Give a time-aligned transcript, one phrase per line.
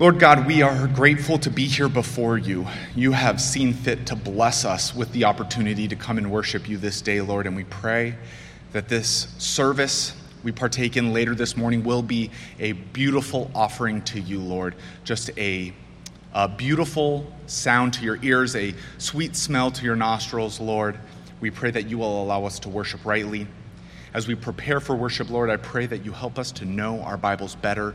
[0.00, 2.66] Lord God, we are grateful to be here before you.
[2.96, 6.78] You have seen fit to bless us with the opportunity to come and worship you
[6.78, 8.16] this day, Lord, and we pray
[8.72, 14.18] that this service we partake in later this morning will be a beautiful offering to
[14.18, 14.74] you, Lord.
[15.04, 15.74] Just a,
[16.32, 20.98] a beautiful sound to your ears, a sweet smell to your nostrils, Lord.
[21.40, 23.46] We pray that you will allow us to worship rightly.
[24.14, 27.18] As we prepare for worship, Lord, I pray that you help us to know our
[27.18, 27.94] Bibles better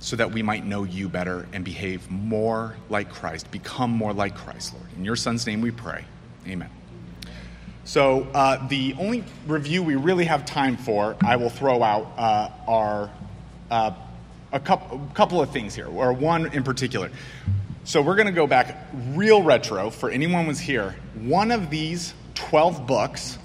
[0.00, 4.34] so that we might know you better and behave more like Christ, become more like
[4.34, 4.86] Christ, Lord.
[4.96, 6.04] In your Son's name we pray.
[6.48, 6.70] Amen.
[7.84, 12.50] So, uh, the only review we really have time for, I will throw out, uh,
[12.66, 13.10] are
[13.70, 13.92] uh,
[14.52, 17.10] a couple, couple of things here, or one in particular.
[17.84, 20.94] So, we're going to go back real retro for anyone who's here.
[21.14, 23.38] One of these 12 books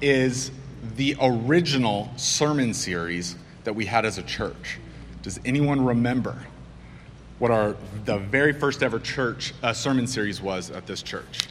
[0.00, 0.52] is
[0.96, 4.78] the original sermon series that we had as a church.
[5.22, 6.38] Does anyone remember
[7.38, 11.48] what our the very first ever church uh, sermon series was at this church?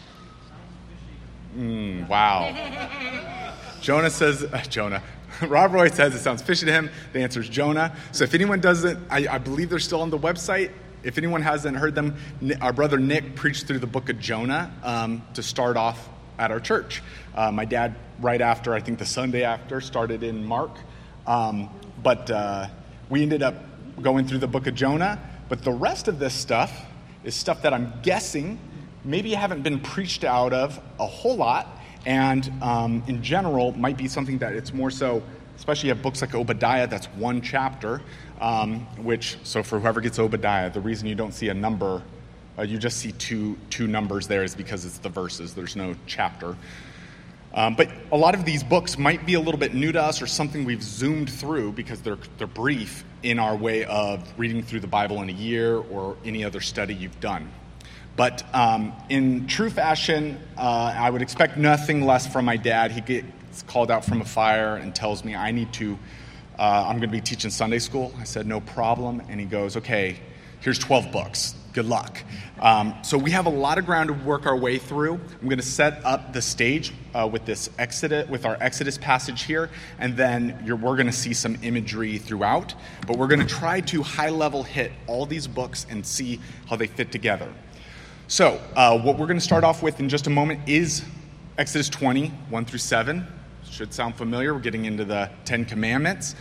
[1.57, 3.53] Mm, wow.
[3.81, 5.01] Jonah says, uh, Jonah.
[5.41, 6.89] Rob Roy says it sounds fishy to him.
[7.13, 7.95] The answer is Jonah.
[8.11, 10.71] So if anyone doesn't, I, I believe they're still on the website.
[11.03, 12.15] If anyone hasn't heard them,
[12.61, 16.59] our brother Nick preached through the book of Jonah um, to start off at our
[16.59, 17.01] church.
[17.35, 20.71] Uh, my dad, right after, I think the Sunday after, started in Mark.
[21.25, 21.69] Um,
[22.03, 22.67] but uh,
[23.09, 23.55] we ended up
[24.01, 25.19] going through the book of Jonah,
[25.49, 26.85] but the rest of this stuff
[27.23, 28.59] is stuff that I'm guessing
[29.03, 31.67] maybe haven't been preached out of a whole lot,
[32.05, 35.23] and um, in general might be something that it's more so,
[35.55, 38.01] especially you have books like Obadiah, that's one chapter,
[38.41, 42.03] um, which, so for whoever gets Obadiah, the reason you don't see a number,
[42.59, 45.95] uh, you just see two, two numbers there is because it's the verses, there's no
[46.05, 46.55] chapter.
[47.57, 50.21] Um, but a lot of these books might be a little bit new to us
[50.21, 54.81] or something we've zoomed through because they're, they're brief in our way of reading through
[54.81, 57.51] the Bible in a year or any other study you've done.
[58.15, 62.91] But um, in true fashion, uh, I would expect nothing less from my dad.
[62.91, 65.97] He gets called out from a fire and tells me I need to,
[66.59, 68.13] uh, I'm going to be teaching Sunday school.
[68.19, 69.19] I said, no problem.
[69.29, 70.19] And he goes, okay,
[70.59, 72.23] here's 12 books good luck.
[72.59, 75.13] Um, so we have a lot of ground to work our way through.
[75.13, 79.43] I'm going to set up the stage uh, with this Exodus, with our Exodus passage
[79.43, 82.73] here, and then we're going to see some imagery throughout.
[83.05, 86.77] But we're going to try to high level hit all these books and see how
[86.77, 87.53] they fit together.
[88.27, 91.03] So uh, what we're going to start off with in just a moment is
[91.59, 93.27] Exodus 20, 1 through 7.
[93.69, 94.55] Should sound familiar.
[94.55, 96.33] We're getting into the Ten Commandments.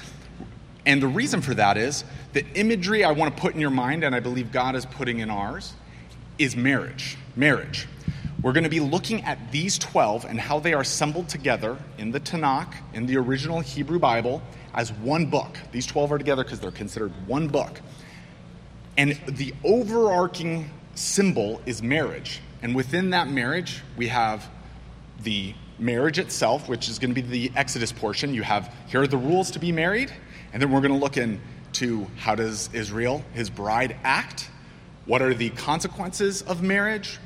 [0.86, 4.04] And the reason for that is the imagery I want to put in your mind,
[4.04, 5.74] and I believe God is putting in ours,
[6.38, 7.18] is marriage.
[7.34, 7.88] Marriage.
[8.40, 12.12] We're going to be looking at these 12 and how they are assembled together in
[12.12, 14.40] the Tanakh, in the original Hebrew Bible,
[14.74, 15.58] as one book.
[15.72, 17.80] These 12 are together because they're considered one book.
[18.96, 22.40] And the overarching symbol is marriage.
[22.62, 24.48] And within that marriage, we have
[25.22, 28.32] the marriage itself, which is going to be the Exodus portion.
[28.32, 30.12] You have here are the rules to be married,
[30.56, 34.48] and then we're going to look into how does Israel, his bride, act?
[35.04, 37.18] What are the consequences of marriage,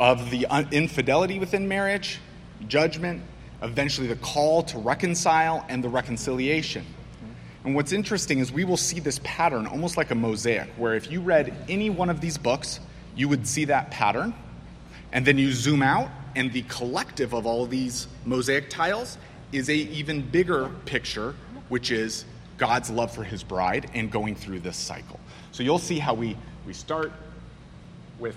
[0.00, 2.18] of the infidelity within marriage,
[2.66, 3.24] judgment,
[3.60, 6.86] eventually the call to reconcile, and the reconciliation.
[7.62, 11.10] And what's interesting is we will see this pattern almost like a mosaic, where if
[11.10, 12.80] you read any one of these books,
[13.14, 14.32] you would see that pattern.
[15.12, 19.18] And then you zoom out, and the collective of all these mosaic tiles
[19.52, 21.34] is a even bigger picture,
[21.68, 22.24] which is
[22.62, 25.18] God's love for his bride and going through this cycle.
[25.50, 27.10] So you'll see how we, we start
[28.20, 28.36] with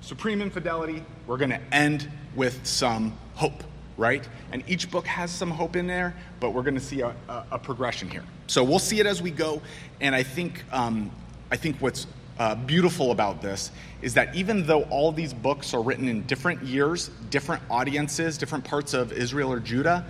[0.00, 1.04] supreme infidelity.
[1.26, 3.62] We're going to end with some hope,
[3.98, 4.26] right?
[4.50, 7.44] And each book has some hope in there, but we're going to see a, a,
[7.52, 8.24] a, progression here.
[8.46, 9.60] So we'll see it as we go.
[10.00, 11.10] And I think, um,
[11.50, 12.06] I think what's
[12.38, 16.62] uh, beautiful about this is that even though all these books are written in different
[16.62, 20.06] years, different audiences, different parts of Israel or Judah,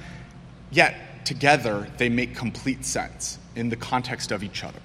[0.70, 4.80] yet together they make complete sense in the context of each other.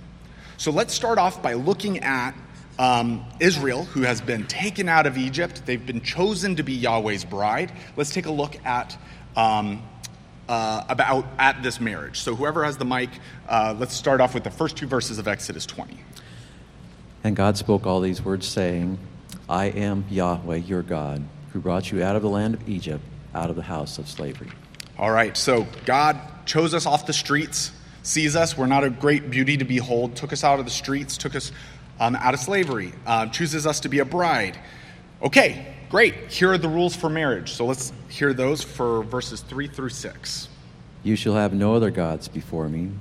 [0.58, 2.34] So let's start off by looking at
[2.80, 5.64] um, Israel, who has been taken out of Egypt.
[5.66, 7.72] They've been chosen to be Yahweh's bride.
[7.96, 8.98] Let's take a look at
[9.36, 9.84] um,
[10.48, 12.20] uh, about at this marriage.
[12.22, 13.10] So whoever has the mic,
[13.48, 15.98] uh, let's start off with the first two verses of Exodus 20.
[17.24, 18.98] And God spoke all these words, saying,
[19.48, 21.24] I am Yahweh your God,
[21.54, 23.04] who brought you out of the land of Egypt,
[23.36, 24.50] out of the house of slavery.
[24.98, 27.72] All right, so God chose us off the streets
[28.04, 28.58] sees us.
[28.58, 31.52] We're not a great beauty to behold, took us out of the streets, took us
[32.00, 34.58] um, out of slavery, uh, chooses us to be a bride.
[35.22, 36.16] Okay, great.
[36.32, 37.52] Here are the rules for marriage.
[37.52, 40.50] So let's hear those for verses 3 through 6.
[41.04, 42.92] You shall have no other gods before me.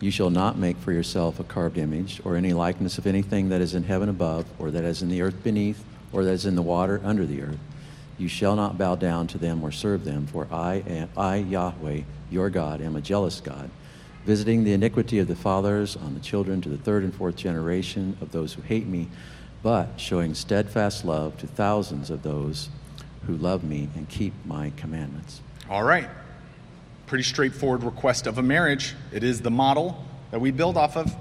[0.00, 3.60] You shall not make for yourself a carved image, or any likeness of anything that
[3.60, 6.56] is in heaven above, or that is in the earth beneath, or that is in
[6.56, 7.60] the water under the earth.
[8.18, 12.00] You shall not bow down to them or serve them, for I, am, I Yahweh,
[12.30, 13.70] your God, am a jealous God,
[14.24, 18.16] visiting the iniquity of the fathers on the children to the third and fourth generation
[18.20, 19.08] of those who hate me,
[19.62, 22.68] but showing steadfast love to thousands of those
[23.26, 25.40] who love me and keep my commandments.
[25.68, 26.08] All right.
[27.06, 28.94] Pretty straightforward request of a marriage.
[29.12, 31.14] It is the model that we build off of.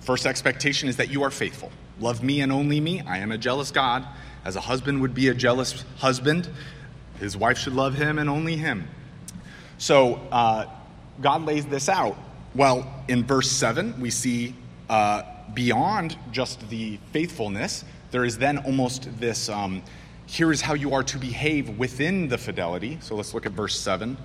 [0.00, 1.70] First expectation is that you are faithful.
[1.98, 3.00] Love me and only me.
[3.00, 4.06] I am a jealous God.
[4.44, 6.48] As a husband would be a jealous husband,
[7.18, 8.88] his wife should love him and only him.
[9.78, 10.66] So uh,
[11.20, 12.16] God lays this out.
[12.56, 14.54] Well, in verse 7, we see
[14.88, 19.82] uh, beyond just the faithfulness, there is then almost this um,
[20.24, 22.96] here is how you are to behave within the fidelity.
[23.02, 24.16] So let's look at verse 7.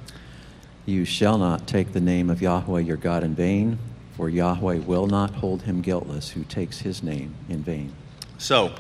[0.86, 3.78] You shall not take the name of Yahweh your God in vain,
[4.16, 7.94] for Yahweh will not hold him guiltless who takes his name in vain.
[8.38, 8.74] So,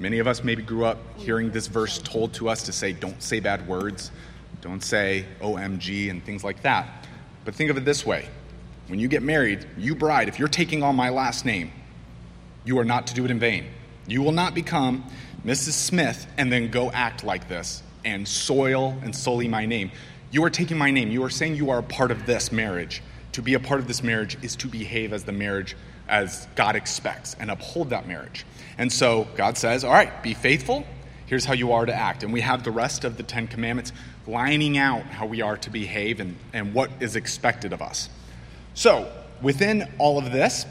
[0.00, 3.22] many of us maybe grew up hearing this verse told to us to say, don't
[3.22, 4.10] say bad words,
[4.60, 7.06] don't say OMG, and things like that.
[7.44, 8.26] But think of it this way
[8.88, 11.72] when you get married, you bride, if you're taking on my last name,
[12.64, 13.66] you are not to do it in vain.
[14.06, 15.04] You will not become
[15.44, 15.72] Mrs.
[15.72, 19.90] Smith and then go act like this and soil and sully my name.
[20.30, 21.10] You are taking my name.
[21.10, 23.02] You are saying you are a part of this marriage.
[23.32, 25.76] To be a part of this marriage is to behave as the marriage
[26.08, 28.44] as God expects and uphold that marriage.
[28.78, 30.84] And so God says, All right, be faithful.
[31.26, 32.22] Here's how you are to act.
[32.24, 33.92] And we have the rest of the Ten Commandments
[34.26, 38.08] lining out how we are to behave and, and what is expected of us.
[38.74, 39.10] So,
[39.42, 40.66] within all of this,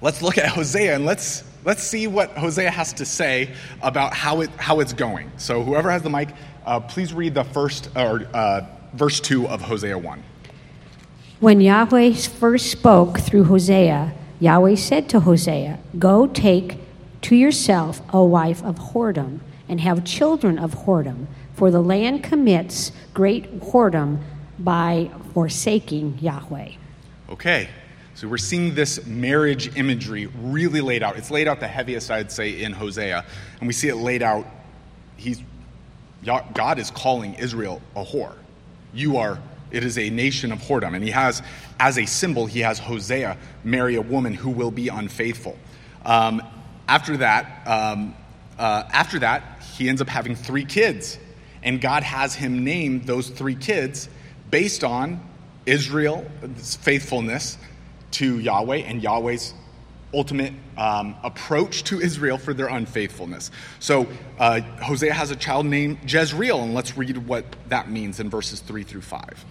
[0.00, 3.50] let's look at Hosea and let's let's see what Hosea has to say
[3.82, 5.30] about how it how it's going.
[5.36, 6.30] So, whoever has the mic,
[6.64, 10.22] uh, please read the first or uh, verse two of Hosea one.
[11.40, 16.78] When Yahweh first spoke through Hosea, Yahweh said to Hosea, Go take
[17.22, 22.90] to yourself a wife of whoredom and have children of whoredom, for the land commits
[23.12, 24.20] great whoredom
[24.58, 26.70] by forsaking Yahweh.
[27.30, 27.68] Okay,
[28.14, 31.18] so we're seeing this marriage imagery really laid out.
[31.18, 33.22] It's laid out the heaviest, I'd say, in Hosea.
[33.60, 34.46] And we see it laid out.
[35.18, 35.42] He's,
[36.24, 38.34] God is calling Israel a whore.
[38.94, 39.38] You are,
[39.70, 40.94] it is a nation of whoredom.
[40.94, 41.42] And he has,
[41.78, 45.58] as a symbol, he has Hosea marry a woman who will be unfaithful.
[46.06, 46.42] Um,
[46.88, 48.14] after that, um,
[48.58, 51.18] uh, after that, he ends up having three kids.
[51.62, 54.08] And God has him name those three kids
[54.50, 55.27] based on
[55.68, 57.58] Israel's faithfulness
[58.12, 59.54] to Yahweh and Yahweh's
[60.14, 63.50] ultimate um, approach to Israel for their unfaithfulness.
[63.78, 64.06] So
[64.38, 68.60] uh, Hosea has a child named Jezreel, and let's read what that means in verses
[68.60, 69.44] 3 through 5.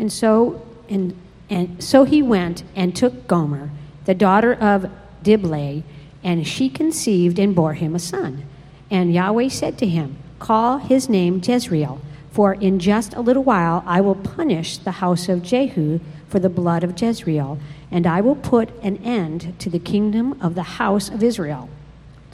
[0.00, 1.16] And so, and,
[1.48, 3.70] and so he went and took Gomer,
[4.04, 4.90] the daughter of
[5.22, 5.84] Diblaim,
[6.24, 8.44] and she conceived and bore him a son.
[8.90, 12.00] And Yahweh said to him, Call his name Jezreel
[12.30, 16.48] for in just a little while I will punish the house of Jehu for the
[16.48, 17.58] blood of Jezreel,
[17.90, 21.68] and I will put an end to the kingdom of the house of Israel.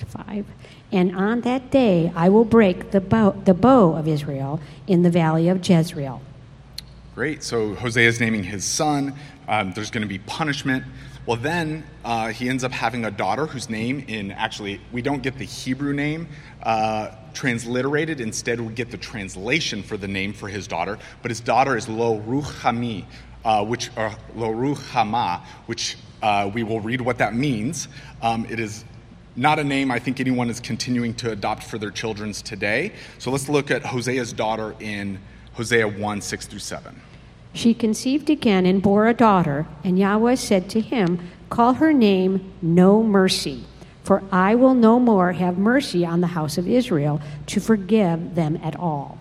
[0.06, 0.44] Five.
[0.92, 5.10] And on that day I will break the bow, the bow of Israel in the
[5.10, 6.20] valley of Jezreel.
[7.14, 7.42] Great.
[7.42, 9.14] So Hosea is naming his son.
[9.48, 10.84] Um, there's going to be punishment.
[11.26, 15.22] Well, then uh, he ends up having a daughter whose name, in actually, we don't
[15.22, 16.28] get the Hebrew name
[16.62, 18.20] uh, transliterated.
[18.20, 20.98] Instead, we get the translation for the name for his daughter.
[21.22, 23.06] But his daughter is Lo Ruchami,
[23.42, 27.88] uh, which, or Lo Ruchama, which uh, we will read what that means.
[28.20, 28.84] Um, it is
[29.34, 32.92] not a name I think anyone is continuing to adopt for their children's today.
[33.18, 35.18] So let's look at Hosea's daughter in
[35.54, 37.00] Hosea 1 6 through 7.
[37.54, 42.52] She conceived again and bore a daughter, and Yahweh said to him, Call her name
[42.60, 43.64] No Mercy,
[44.02, 48.58] for I will no more have mercy on the house of Israel to forgive them
[48.62, 49.18] at all.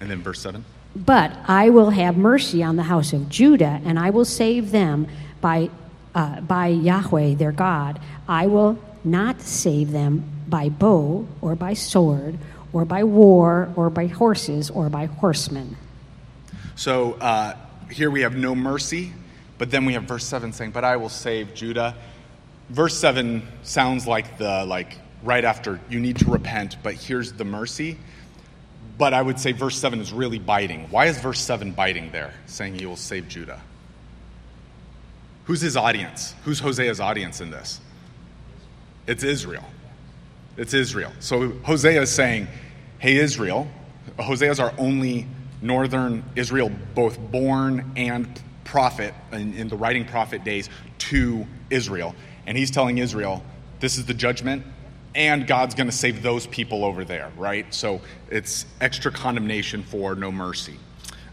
[0.00, 0.64] And then verse 7.
[0.96, 5.06] But I will have mercy on the house of Judah, and I will save them
[5.40, 5.70] by,
[6.16, 8.00] uh, by Yahweh their God.
[8.26, 12.38] I will not save them by bow or by sword
[12.72, 15.76] or by war or by horses or by horsemen.
[16.78, 17.56] So uh,
[17.90, 19.12] here we have no mercy,
[19.58, 21.96] but then we have verse 7 saying, But I will save Judah.
[22.68, 27.44] Verse 7 sounds like the, like, right after you need to repent, but here's the
[27.44, 27.98] mercy.
[28.96, 30.86] But I would say verse 7 is really biting.
[30.90, 33.60] Why is verse 7 biting there, saying he will save Judah?
[35.46, 36.36] Who's his audience?
[36.44, 37.80] Who's Hosea's audience in this?
[39.08, 39.64] It's Israel.
[40.56, 41.10] It's Israel.
[41.18, 42.46] So Hosea is saying,
[43.00, 43.66] Hey, Israel,
[44.16, 45.26] Hosea is our only
[45.60, 52.14] northern Israel, both born and prophet in, in the writing prophet days to Israel.
[52.46, 53.42] And he's telling Israel,
[53.80, 54.64] this is the judgment,
[55.14, 57.72] and God's going to save those people over there, right?
[57.72, 58.00] So
[58.30, 60.76] it's extra condemnation for no mercy.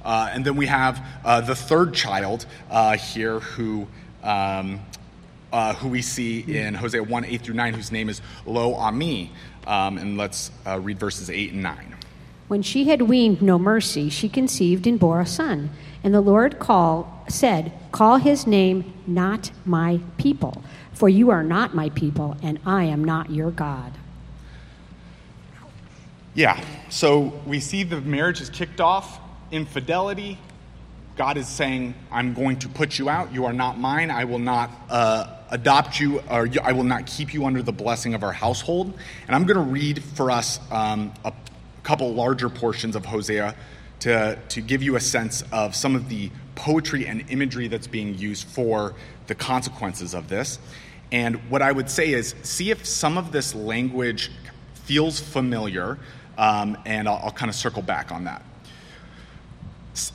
[0.03, 3.87] Uh, and then we have uh, the third child uh, here who.
[4.23, 4.81] Um,
[5.53, 9.31] uh, who we see in Hosea 1 8 through 9, whose name is Lo Ami.
[9.65, 11.95] Um, and let's uh, read verses 8 and 9.
[12.47, 15.71] When she had weaned no mercy, she conceived and bore a son.
[16.03, 20.61] And the Lord call, said, Call his name not my people,
[20.93, 23.93] for you are not my people, and I am not your God.
[26.35, 29.19] Yeah, so we see the marriage is kicked off,
[29.51, 30.37] infidelity.
[31.15, 33.33] God is saying, I'm going to put you out.
[33.33, 34.11] You are not mine.
[34.11, 38.13] I will not uh, adopt you, or I will not keep you under the blessing
[38.13, 38.93] of our household.
[39.25, 41.31] And I'm going to read for us um, a
[41.85, 43.55] couple larger portions of Hosea
[43.99, 48.17] to, to give you a sense of some of the poetry and imagery that's being
[48.17, 48.95] used for
[49.27, 50.59] the consequences of this.
[51.11, 54.31] And what I would say is see if some of this language
[54.73, 55.99] feels familiar,
[56.37, 58.43] um, and I'll, I'll kind of circle back on that.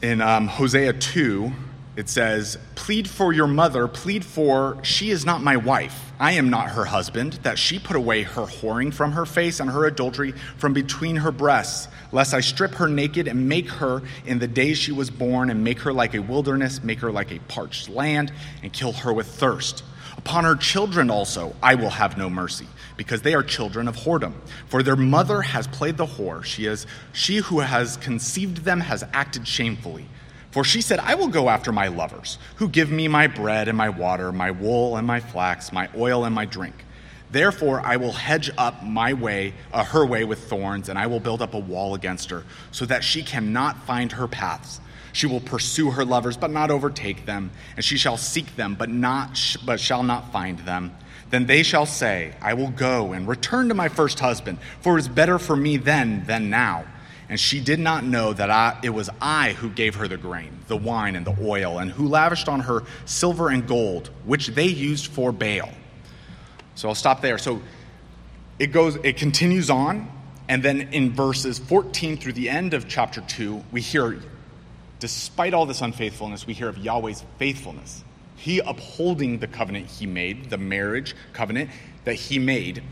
[0.02, 1.52] In um, Hosea 2,
[1.97, 6.12] it says, Plead for your mother, plead for, she is not my wife.
[6.20, 9.70] I am not her husband, that she put away her whoring from her face and
[9.70, 14.38] her adultery from between her breasts, lest I strip her naked and make her in
[14.38, 17.40] the day she was born, and make her like a wilderness, make her like a
[17.49, 18.32] parched land,
[18.62, 19.82] and kill her with thirst.
[20.16, 22.66] Upon her children also I will have no mercy,
[22.97, 24.35] because they are children of whoredom.
[24.66, 26.44] For their mother has played the whore.
[26.44, 30.06] She, is, she who has conceived them has acted shamefully.
[30.50, 33.78] For she said, I will go after my lovers, who give me my bread and
[33.78, 36.85] my water, my wool and my flax, my oil and my drink.
[37.30, 41.21] Therefore, I will hedge up my way, uh, her way with thorns, and I will
[41.21, 44.80] build up a wall against her, so that she cannot find her paths.
[45.12, 48.88] She will pursue her lovers, but not overtake them, and she shall seek them, but
[48.88, 50.97] not, but shall not find them.
[51.30, 55.00] Then they shall say, I will go and return to my first husband, for it
[55.00, 56.85] is better for me then than now
[57.30, 60.58] and she did not know that I, it was I who gave her the grain,
[60.66, 64.66] the wine, and the oil, and who lavished on her silver and gold, which they
[64.66, 65.70] used for Baal.
[66.75, 67.38] So I'll stop there.
[67.38, 67.62] So
[68.58, 70.10] it goes, it continues on,
[70.49, 74.18] and then in verses 14 through the end of chapter 2, we hear,
[74.99, 78.02] despite all this unfaithfulness, we hear of Yahweh's faithfulness.
[78.34, 81.70] He upholding the covenant he made, the marriage covenant
[82.02, 82.82] that he made,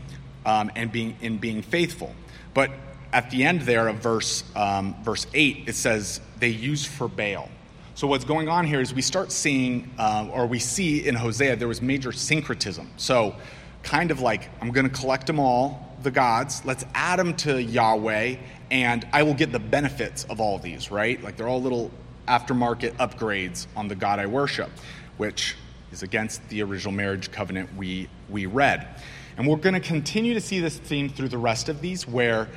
[0.45, 2.15] um, and being in being faithful.
[2.53, 2.71] But
[3.13, 7.49] at the end there of verse, um, verse 8, it says, they use for Baal.
[7.95, 11.55] So what's going on here is we start seeing, uh, or we see in Hosea,
[11.55, 12.89] there was major syncretism.
[12.97, 13.35] So
[13.83, 17.61] kind of like, I'm going to collect them all, the gods, let's add them to
[17.61, 18.37] Yahweh,
[18.71, 21.21] and I will get the benefits of all of these, right?
[21.21, 21.91] Like they're all little
[22.27, 24.69] aftermarket upgrades on the God I worship,
[25.17, 25.55] which
[25.91, 28.87] is against the original marriage covenant we, we read.
[29.37, 32.47] And we're going to continue to see this theme through the rest of these, where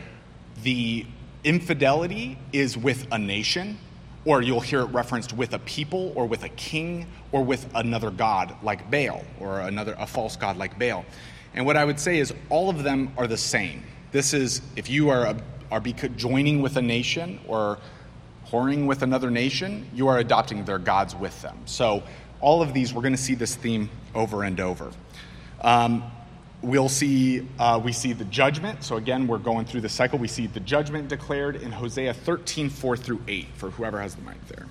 [0.63, 1.07] the
[1.45, 3.79] infidelity is with a nation,
[4.25, 8.11] or you'll hear it referenced with a people, or with a king, or with another
[8.11, 11.05] god like Baal, or another a false god like Baal.
[11.55, 13.83] And what I would say is all of them are the same.
[14.13, 15.37] This is if you are
[15.71, 17.79] are joining with a nation or
[18.47, 21.57] whoring with another nation, you are adopting their gods with them.
[21.65, 22.03] So
[22.41, 24.91] all of these, we're going to see this theme over and over.
[25.63, 26.05] Um,
[26.63, 28.83] we'll see uh, we see the judgment.
[28.85, 30.19] So again we're going through the cycle.
[30.19, 34.23] We see the judgment declared in hosea 13 4 through 8 for whoever has the
[34.23, 34.67] mic there.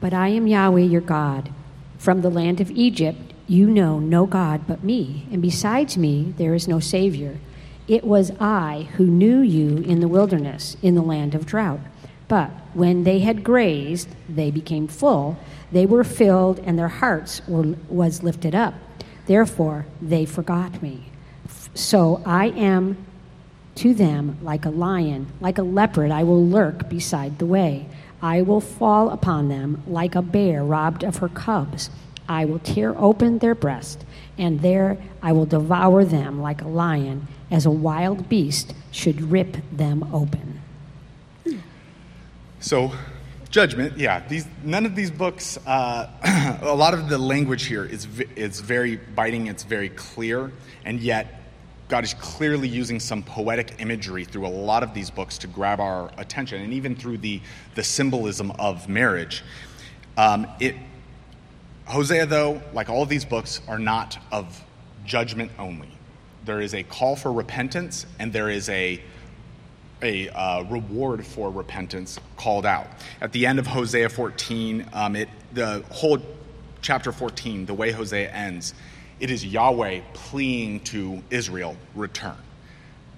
[0.00, 1.50] But i am yahweh your god.
[1.98, 5.26] From the land of egypt you know no god but me.
[5.30, 7.38] And besides me there is no savior.
[7.86, 11.80] It was i who knew you in the wilderness in the land of drought.
[12.26, 15.38] But when they had grazed they became full.
[15.70, 18.74] They were filled and their hearts were was lifted up
[19.26, 21.06] Therefore, they forgot me.
[21.74, 22.96] So I am
[23.76, 27.86] to them like a lion, like a leopard, I will lurk beside the way.
[28.22, 31.90] I will fall upon them like a bear robbed of her cubs.
[32.28, 34.04] I will tear open their breast,
[34.38, 39.58] and there I will devour them like a lion, as a wild beast should rip
[39.70, 40.60] them open.
[42.60, 42.92] So,
[43.54, 43.96] judgment.
[43.96, 48.58] Yeah these none of these books uh, a lot of the language here is it's
[48.58, 50.50] very biting it's very clear
[50.84, 51.40] and yet
[51.86, 55.78] god is clearly using some poetic imagery through a lot of these books to grab
[55.78, 57.40] our attention and even through the
[57.76, 59.44] the symbolism of marriage.
[60.16, 60.74] Um, it
[61.86, 64.64] hosea though like all of these books are not of
[65.04, 65.90] judgment only.
[66.44, 69.00] There is a call for repentance and there is a
[70.04, 72.86] a uh, reward for repentance called out.
[73.20, 76.18] At the end of Hosea 14, um, it, the whole
[76.82, 78.74] chapter 14, the way Hosea ends,
[79.18, 82.36] it is Yahweh pleading to Israel, return.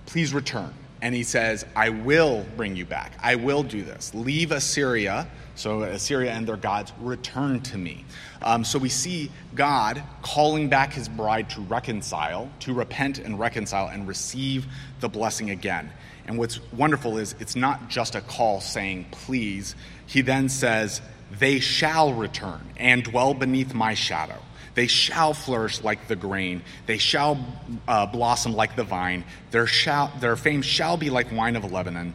[0.07, 0.73] Please return.
[1.03, 3.13] And he says, I will bring you back.
[3.23, 4.15] I will do this.
[4.15, 5.29] Leave Assyria.
[5.55, 8.05] So Assyria and their gods return to me.
[8.43, 13.89] Um, so we see God calling back his bride to reconcile, to repent and reconcile
[13.89, 14.67] and receive
[15.01, 15.91] the blessing again.
[16.27, 19.77] And what's wonderful is it's not just a call saying, please.
[20.07, 21.01] He then says,
[21.39, 24.41] they shall return and dwell beneath my shadow.
[24.75, 26.63] They shall flourish like the grain.
[26.87, 27.39] They shall
[27.89, 29.25] uh, blossom like the vine.
[29.51, 32.15] Their, shall, their fame shall be like wine of Lebanon.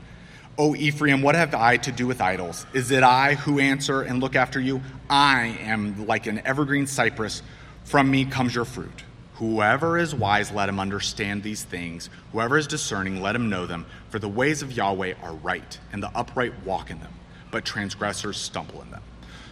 [0.58, 2.65] O Ephraim, what have I to do with idols?
[2.74, 4.82] Is it I who answer and look after you?
[5.10, 7.41] I am like an evergreen cypress.
[7.84, 9.03] From me comes your fruit.
[9.41, 12.12] Whoever is wise, let him understand these things.
[12.31, 13.88] Whoever is discerning, let him know them.
[14.10, 17.12] For the ways of Yahweh are right, and the upright walk in them,
[17.50, 19.01] but transgressors stumble in them.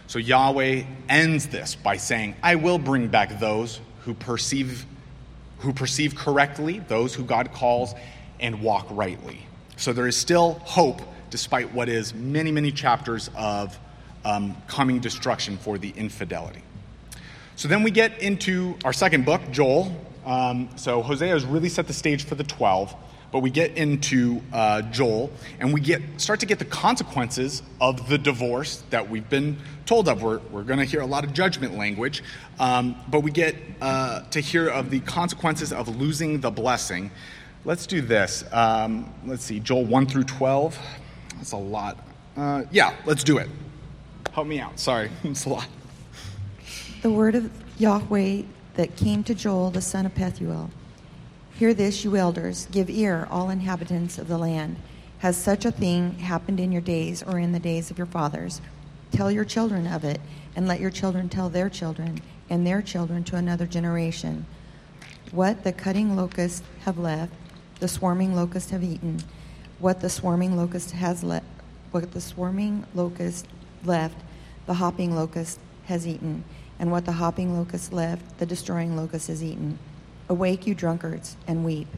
[0.06, 4.86] So Yahweh ends this by saying, I will bring back those who perceive
[5.58, 7.92] who perceive correctly, those who God calls,
[8.38, 9.44] and walk rightly.
[9.76, 13.76] So there is still hope despite what is many, many chapters of
[14.24, 16.62] um, coming destruction for the infidelity.
[17.60, 19.94] So then we get into our second book, Joel.
[20.24, 22.96] Um, so Hosea has really set the stage for the 12
[23.32, 28.08] but we get into uh, Joel and we get start to get the consequences of
[28.08, 30.22] the divorce that we've been told of.
[30.22, 32.24] We're, we're going to hear a lot of judgment language,
[32.58, 37.10] um, but we get uh, to hear of the consequences of losing the blessing.
[37.66, 38.42] Let's do this.
[38.52, 40.78] Um, let's see, Joel 1 through 12.
[41.36, 41.98] That's a lot.
[42.36, 43.48] Uh, yeah, let's do it.
[44.32, 44.80] Help me out.
[44.80, 45.68] Sorry, it's a lot.
[47.02, 48.42] The word of Yahweh
[48.74, 50.68] that came to Joel, the son of Pethuel.
[51.54, 54.76] Hear this, you elders, give ear, all inhabitants of the land.
[55.20, 58.60] Has such a thing happened in your days or in the days of your fathers?
[59.12, 60.20] Tell your children of it,
[60.54, 64.44] and let your children tell their children, and their children to another generation.
[65.30, 67.32] What the cutting locusts have left,
[67.78, 69.20] the swarming locusts have eaten.
[69.78, 71.46] What the swarming locust has left,
[71.92, 73.46] what the swarming locust
[73.84, 74.18] left,
[74.66, 76.44] the hopping locust has eaten.
[76.80, 79.78] And what the hopping locust left, the destroying locust has eaten.
[80.28, 81.88] Awake, you drunkards, and weep,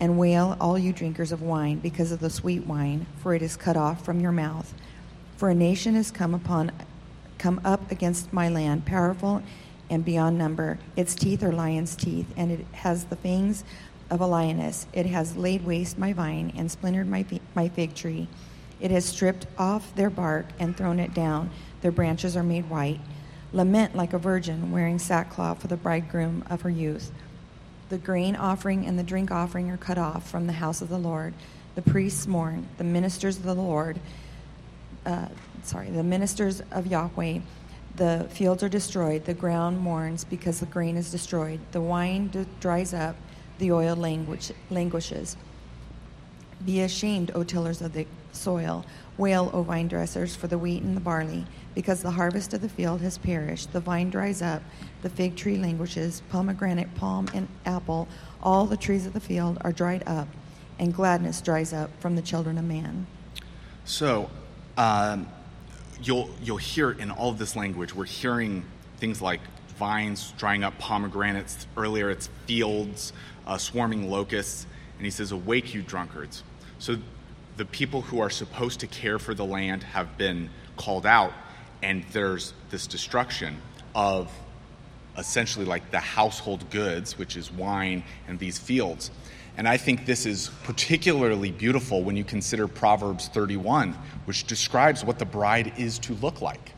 [0.00, 3.56] and wail, all you drinkers of wine, because of the sweet wine, for it is
[3.56, 4.72] cut off from your mouth.
[5.36, 6.72] For a nation has come upon,
[7.38, 9.42] come up against my land, powerful
[9.90, 10.78] and beyond number.
[10.96, 13.62] Its teeth are lion's teeth, and it has the fangs
[14.10, 14.86] of a lioness.
[14.94, 18.28] It has laid waste my vine and splintered my, my fig tree.
[18.80, 21.50] It has stripped off their bark and thrown it down.
[21.82, 23.00] Their branches are made white.
[23.52, 27.12] Lament like a virgin wearing sackcloth for the bridegroom of her youth.
[27.90, 30.98] The grain offering and the drink offering are cut off from the house of the
[30.98, 31.34] Lord.
[31.74, 32.66] The priests mourn.
[32.78, 34.00] The ministers of the Lord,
[35.04, 35.28] uh,
[35.62, 37.40] sorry, the ministers of Yahweh.
[37.96, 39.26] The fields are destroyed.
[39.26, 41.60] The ground mourns because the grain is destroyed.
[41.72, 43.16] The wine d- dries up.
[43.58, 45.36] The oil languish- languishes.
[46.64, 48.86] Be ashamed, O tillers of the soil.
[49.18, 52.68] Wail, O vine dressers, for the wheat and the barley, because the harvest of the
[52.68, 53.72] field has perished.
[53.72, 54.62] The vine dries up,
[55.02, 58.08] the fig tree languishes, pomegranate, palm, and apple,
[58.42, 60.28] all the trees of the field are dried up,
[60.78, 63.06] and gladness dries up from the children of man.
[63.84, 64.30] So,
[64.76, 65.28] um,
[66.02, 68.64] you'll you'll hear in all of this language, we're hearing
[68.98, 69.40] things like
[69.78, 71.66] vines drying up, pomegranates.
[71.76, 73.12] Earlier, it's fields,
[73.46, 74.66] uh, swarming locusts,
[74.98, 76.42] and he says, "Awake, you drunkards."
[76.78, 76.98] So,
[77.56, 81.32] the people who are supposed to care for the land have been called out,
[81.82, 83.56] and there's this destruction
[83.94, 84.30] of
[85.18, 89.10] essentially like the household goods, which is wine and these fields.
[89.56, 93.92] And I think this is particularly beautiful when you consider Proverbs 31,
[94.24, 96.72] which describes what the bride is to look like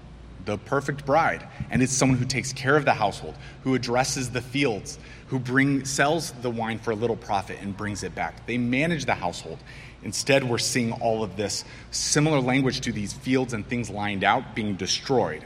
[0.44, 1.46] the perfect bride.
[1.70, 5.84] And it's someone who takes care of the household, who addresses the fields, who bring,
[5.84, 8.46] sells the wine for a little profit and brings it back.
[8.46, 9.58] They manage the household.
[10.04, 14.54] Instead, we're seeing all of this similar language to these fields and things lined out
[14.54, 15.44] being destroyed.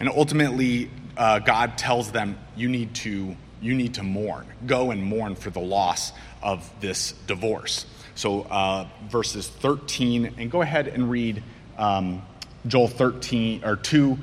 [0.00, 4.46] And ultimately, uh, God tells them, you need, to, you need to mourn.
[4.66, 7.86] Go and mourn for the loss of this divorce.
[8.16, 11.42] So, uh, verses 13, and go ahead and read
[11.78, 12.22] um,
[12.66, 14.18] Joel 13, or 2,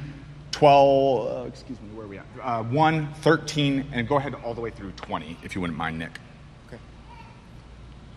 [0.52, 2.26] 12, uh, excuse me, where are we at?
[2.42, 6.00] Uh, 1, 13, and go ahead all the way through 20, if you wouldn't mind,
[6.00, 6.20] Nick.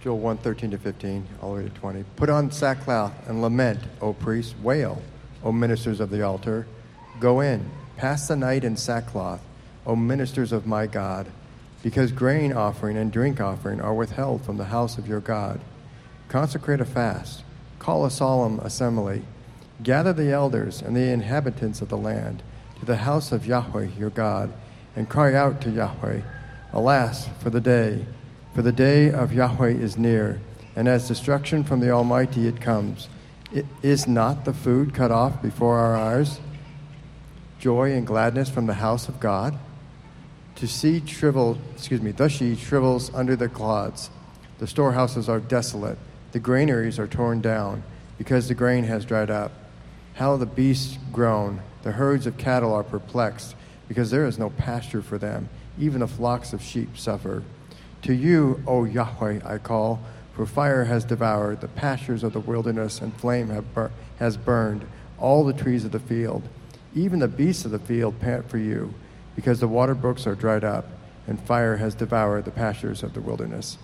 [0.05, 2.05] Joel 1, 13 to 15, all the way to 20.
[2.17, 5.01] Put on sackcloth and lament, O priests, wail,
[5.43, 6.67] O ministers of the altar.
[7.21, 9.41] Go in, pass the night in sackcloth,
[9.87, 11.29] O ministers of my God,
[11.83, 15.63] because grain offering and drink offering are withheld from the house of your God.
[16.29, 17.43] Consecrate a fast,
[17.79, 19.23] call a solemn assembly,
[19.83, 22.43] gather the elders and the inhabitants of the land
[22.79, 24.53] to the house of Yahweh your God,
[24.95, 26.21] and cry out to Yahweh,
[26.75, 28.05] Alas for the day,
[28.55, 30.41] for the day of Yahweh is near,
[30.77, 33.09] and as destruction from the Almighty it comes.
[33.53, 36.39] It is not the food cut off before our eyes?
[37.59, 39.59] Joy and gladness from the house of God?
[40.57, 44.09] To see shrivel, excuse me, the she shrivels under the clods.
[44.59, 45.99] The storehouses are desolate.
[46.31, 47.83] The granaries are torn down,
[48.19, 49.51] because the grain has dried up.
[50.15, 51.61] How the beasts groan.
[51.83, 53.57] The herds of cattle are perplexed,
[53.89, 55.49] because there is no pasture for them.
[55.77, 57.43] Even the flocks of sheep suffer.
[58.05, 59.99] To you, O Yahweh, I call,
[60.35, 64.85] for fire has devoured the pastures of the wilderness, and flame bur- has burned
[65.19, 66.43] all the trees of the field.
[66.95, 68.93] Even the beasts of the field pant for you
[69.35, 70.87] because the water brooks are dried up,
[71.27, 73.79] and fire has devoured the pastures of the wilderness.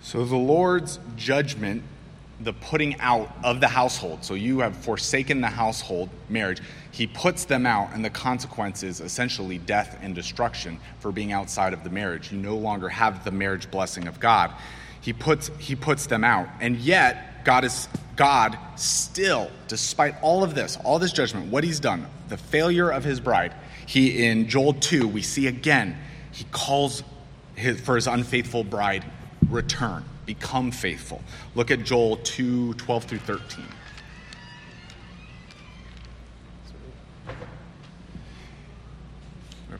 [0.00, 1.82] So the Lord's judgment,
[2.40, 7.44] the putting out of the household, so you have forsaken the household marriage, he puts
[7.44, 11.90] them out, and the consequence is essentially death and destruction for being outside of the
[11.90, 12.32] marriage.
[12.32, 14.50] You no longer have the marriage blessing of God.
[15.00, 16.48] He puts, he puts them out.
[16.60, 21.80] And yet, God is God still, despite all of this, all this judgment, what he's
[21.80, 23.54] done, the failure of his bride,
[23.86, 25.96] he in Joel 2, we see again,
[26.32, 27.02] he calls
[27.54, 29.04] his, for his unfaithful bride,
[29.50, 31.22] return, become faithful.
[31.54, 33.64] Look at Joel 2, 12 through 13.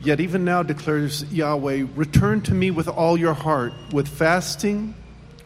[0.03, 4.95] Yet even now declares Yahweh, return to me with all your heart, with fasting,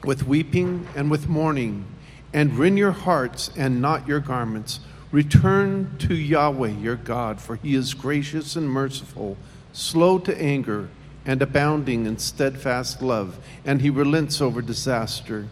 [0.05, 1.85] with weeping, and with mourning,
[2.31, 4.79] and rend your hearts and not your garments.
[5.11, 9.35] Return to Yahweh your God, for he is gracious and merciful,
[9.73, 10.89] slow to anger,
[11.25, 15.47] and abounding in steadfast love, and he relents over disaster.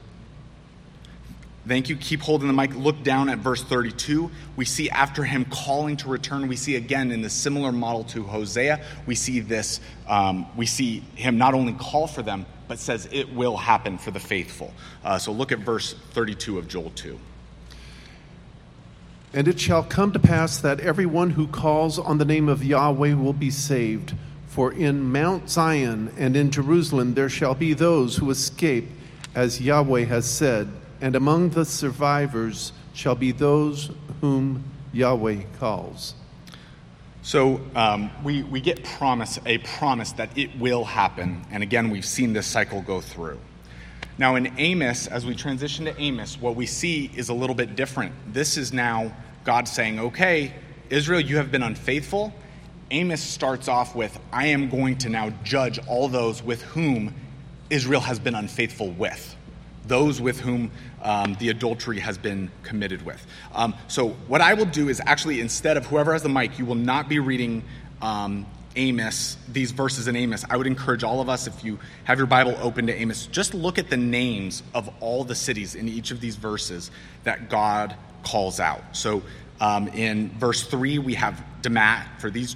[1.65, 1.95] Thank you.
[1.95, 2.75] Keep holding the mic.
[2.75, 4.29] Look down at verse 32.
[4.57, 8.23] We see after him calling to return, we see again in the similar model to
[8.23, 13.07] Hosea, we see this, um, we see him not only call for them, but says
[13.11, 14.73] it will happen for the faithful.
[15.05, 17.17] Uh, so look at verse 32 of Joel 2.
[19.33, 23.13] And it shall come to pass that everyone who calls on the name of Yahweh
[23.13, 24.13] will be saved.
[24.53, 28.87] For in Mount Zion and in Jerusalem there shall be those who escape,
[29.33, 30.69] as Yahweh has said,
[31.01, 33.89] and among the survivors shall be those
[34.21, 36.13] whom Yahweh calls.
[37.23, 41.43] So um, we, we get promise, a promise that it will happen.
[41.49, 43.39] And again, we've seen this cycle go through.
[44.19, 47.75] Now, in Amos, as we transition to Amos, what we see is a little bit
[47.75, 48.13] different.
[48.31, 50.53] This is now God saying, okay,
[50.91, 52.31] Israel, you have been unfaithful.
[52.93, 57.13] Amos starts off with, I am going to now judge all those with whom
[57.71, 59.35] Israel has been unfaithful with,
[59.87, 60.69] those with whom
[61.01, 63.25] um, the adultery has been committed with.
[63.51, 66.65] Um, so, what I will do is actually, instead of whoever has the mic, you
[66.65, 67.63] will not be reading
[67.99, 70.45] um, Amos, these verses in Amos.
[70.47, 73.55] I would encourage all of us, if you have your Bible open to Amos, just
[73.55, 76.91] look at the names of all the cities in each of these verses
[77.23, 78.83] that God calls out.
[78.95, 79.23] So,
[79.59, 82.55] um, in verse 3, we have Damat for these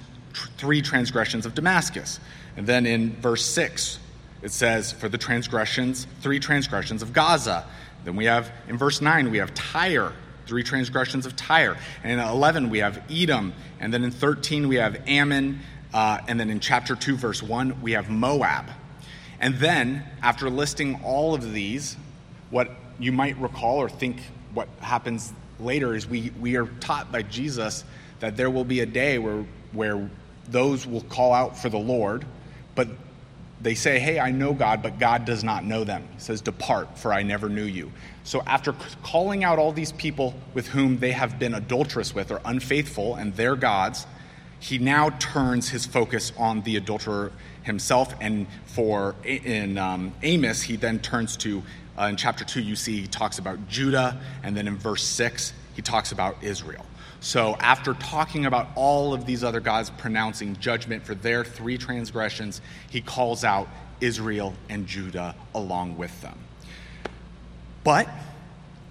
[0.56, 2.20] three transgressions of Damascus.
[2.56, 3.98] And then in verse 6,
[4.42, 7.64] it says, for the transgressions, three transgressions of Gaza.
[8.04, 10.12] Then we have, in verse 9, we have Tyre,
[10.46, 11.76] three transgressions of Tyre.
[12.02, 13.52] And in 11, we have Edom.
[13.80, 15.60] And then in 13, we have Ammon.
[15.92, 18.70] Uh, and then in chapter 2, verse 1, we have Moab.
[19.40, 21.96] And then, after listing all of these,
[22.50, 24.20] what you might recall or think
[24.54, 27.84] what happens later is we, we are taught by Jesus
[28.20, 30.10] that there will be a day where, where
[30.50, 32.24] those will call out for the Lord,
[32.74, 32.88] but
[33.60, 36.06] they say, Hey, I know God, but God does not know them.
[36.14, 37.90] He says, Depart, for I never knew you.
[38.24, 42.40] So, after calling out all these people with whom they have been adulterous with or
[42.44, 44.06] unfaithful and their gods,
[44.60, 47.32] he now turns his focus on the adulterer
[47.62, 48.14] himself.
[48.20, 51.62] And for in um, Amos, he then turns to,
[51.98, 54.20] uh, in chapter 2, you see he talks about Judah.
[54.42, 56.84] And then in verse 6, he talks about Israel.
[57.20, 62.60] So, after talking about all of these other gods pronouncing judgment for their three transgressions,
[62.90, 63.68] he calls out
[64.00, 66.38] Israel and Judah along with them.
[67.82, 68.08] But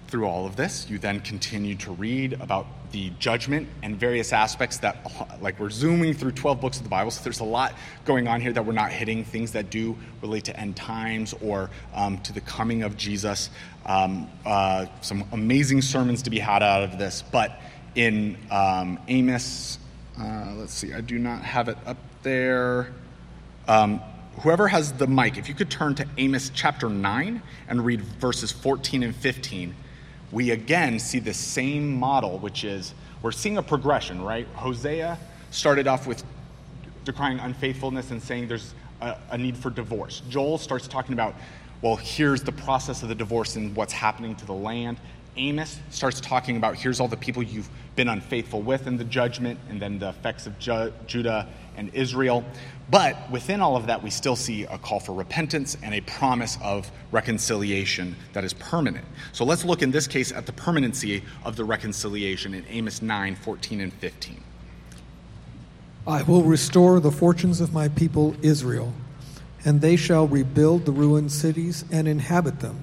[0.08, 4.78] through all of this, you then continue to read about the judgment and various aspects
[4.78, 5.10] that,
[5.40, 8.40] like, we're zooming through 12 books of the Bible, so there's a lot going on
[8.40, 12.32] here that we're not hitting, things that do relate to end times or um, to
[12.32, 13.50] the coming of Jesus.
[13.84, 17.22] Um, uh, some amazing sermons to be had out of this.
[17.22, 17.60] But
[17.98, 19.76] in um, Amos,
[20.20, 22.92] uh, let's see, I do not have it up there.
[23.66, 24.00] Um,
[24.42, 28.52] whoever has the mic, if you could turn to Amos chapter 9 and read verses
[28.52, 29.74] 14 and 15,
[30.30, 34.46] we again see the same model, which is we're seeing a progression, right?
[34.54, 35.18] Hosea
[35.50, 36.22] started off with
[37.04, 40.22] decrying unfaithfulness and saying there's a, a, need for divorce.
[40.28, 41.34] Joel starts talking about,
[41.82, 44.98] well, here's the process of the divorce and what's happening to the land.
[45.38, 49.58] Amos starts talking about here's all the people you've been unfaithful with in the judgment,
[49.70, 52.44] and then the effects of Ju- Judah and Israel.
[52.90, 56.58] But within all of that, we still see a call for repentance and a promise
[56.62, 59.04] of reconciliation that is permanent.
[59.32, 63.36] So let's look in this case at the permanency of the reconciliation in Amos 9
[63.36, 64.42] 14 and 15.
[66.06, 68.92] I will restore the fortunes of my people Israel,
[69.64, 72.82] and they shall rebuild the ruined cities and inhabit them.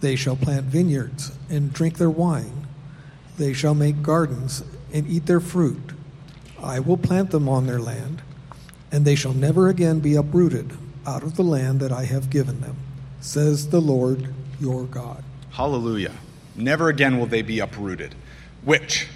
[0.00, 2.66] They shall plant vineyards and drink their wine.
[3.36, 5.92] They shall make gardens and eat their fruit.
[6.62, 8.22] I will plant them on their land,
[8.90, 10.72] and they shall never again be uprooted
[11.06, 12.76] out of the land that I have given them,
[13.20, 15.22] says the Lord your God.
[15.50, 16.12] Hallelujah.
[16.56, 18.14] Never again will they be uprooted,
[18.64, 19.06] which,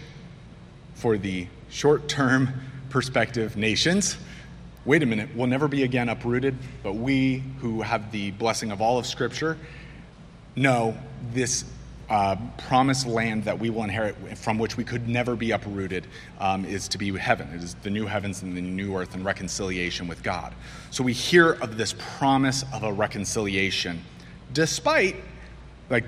[0.95, 2.49] for the short term
[2.91, 4.17] perspective nations,
[4.85, 8.81] wait a minute, we'll never be again uprooted, but we who have the blessing of
[8.81, 9.59] all of Scripture
[10.57, 10.97] know
[11.33, 11.65] this
[12.11, 16.07] uh, promised land that we will inherit, from which we could never be uprooted,
[16.41, 17.49] um, is to be heaven.
[17.55, 20.53] It is the new heavens and the new earth and reconciliation with God.
[20.91, 24.03] So we hear of this promise of a reconciliation,
[24.53, 25.17] despite,
[25.89, 26.05] like,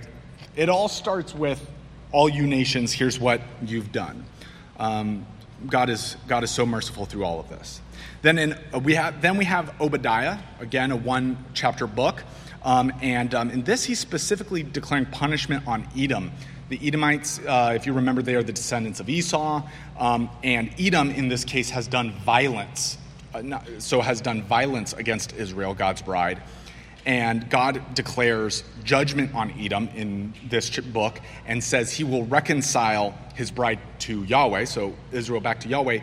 [0.56, 1.70] it all starts with
[2.12, 4.24] all you nations, here's what you've done.
[4.78, 5.26] Um,
[5.66, 7.80] God is, God is so merciful through all of this.
[8.22, 12.22] Then, in, uh, we have, then we have Obadiah, again, a one chapter book.
[12.64, 16.32] Um, and um, in this, he's specifically declaring punishment on Edom.
[16.70, 19.62] The Edomites, uh, if you remember, they are the descendants of Esau.
[19.98, 22.96] Um, and Edom, in this case, has done violence.
[23.34, 26.42] Uh, not, so has done violence against Israel, God's bride.
[27.06, 33.50] And God declares judgment on Edom in this book and says he will reconcile his
[33.50, 36.00] bride to Yahweh, so Israel back to Yahweh,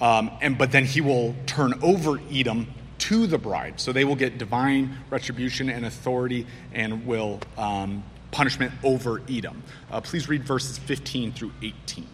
[0.00, 2.66] um, and, but then he will turn over Edom
[3.10, 3.80] to the bride.
[3.80, 9.64] So they will get divine retribution and authority and will um, punishment over Edom.
[9.90, 12.06] Uh, please read verses 15 through 18.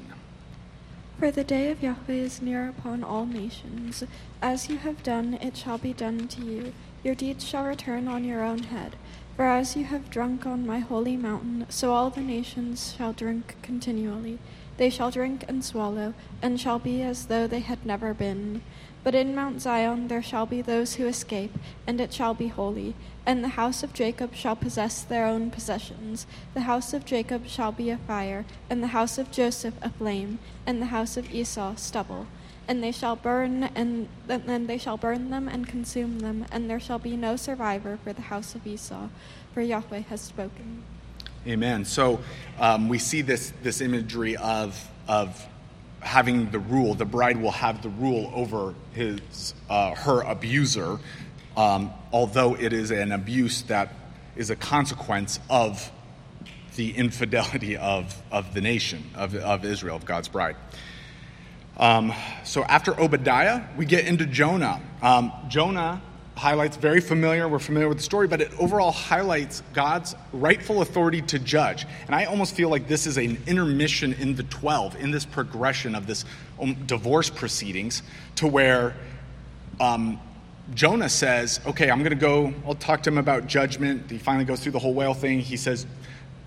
[1.18, 4.04] For the day of Yahweh is near upon all nations.
[4.40, 6.72] As you have done, it shall be done to you.
[7.04, 8.96] Your deeds shall return on your own head.
[9.36, 13.56] For as you have drunk on my holy mountain, so all the nations shall drink
[13.60, 14.38] continually.
[14.78, 18.62] They shall drink and swallow, and shall be as though they had never been.
[19.06, 21.52] But in Mount Zion there shall be those who escape,
[21.86, 22.96] and it shall be holy.
[23.24, 26.26] And the house of Jacob shall possess their own possessions.
[26.54, 30.40] The house of Jacob shall be a fire, and the house of Joseph a flame,
[30.66, 32.26] and the house of Esau stubble
[32.66, 36.80] and they shall burn and then they shall burn them and consume them and there
[36.80, 39.06] shall be no survivor for the house of esau
[39.54, 40.82] for yahweh has spoken
[41.46, 42.18] amen so
[42.58, 45.46] um, we see this this imagery of of
[46.06, 50.98] having the rule the bride will have the rule over his uh, her abuser
[51.56, 53.92] um, although it is an abuse that
[54.36, 55.90] is a consequence of
[56.76, 60.56] the infidelity of, of the nation of, of israel of god's bride
[61.78, 64.80] um, so after Obadiah, we get into Jonah.
[65.02, 66.00] Um, Jonah
[66.36, 71.22] highlights very familiar, we're familiar with the story, but it overall highlights God's rightful authority
[71.22, 71.86] to judge.
[72.06, 75.94] And I almost feel like this is an intermission in the 12, in this progression
[75.94, 76.26] of this
[76.60, 78.02] um, divorce proceedings,
[78.36, 78.94] to where
[79.80, 80.20] um,
[80.74, 84.10] Jonah says, Okay, I'm going to go, I'll talk to him about judgment.
[84.10, 85.40] He finally goes through the whole whale thing.
[85.40, 85.86] He says,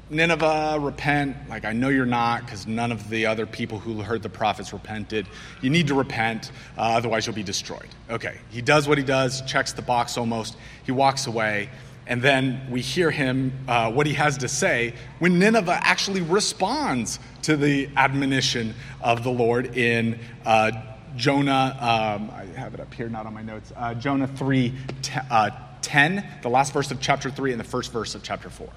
[0.10, 1.38] Nineveh, repent.
[1.50, 4.74] Like, I know you're not, because none of the other people who heard the prophets
[4.74, 5.28] repented.
[5.62, 7.88] You need to repent, uh, otherwise, you'll be destroyed.
[8.10, 10.58] Okay, he does what he does, checks the box almost.
[10.84, 11.70] He walks away,
[12.08, 17.20] and then we hear him, uh, what he has to say, when Nineveh actually responds
[17.44, 20.72] to the admonition of the Lord in uh,
[21.16, 25.20] Jonah, um, I have it up here, not on my notes, uh, Jonah 3 t-
[25.30, 28.68] uh, 10, the last verse of chapter 3, and the first verse of chapter 4.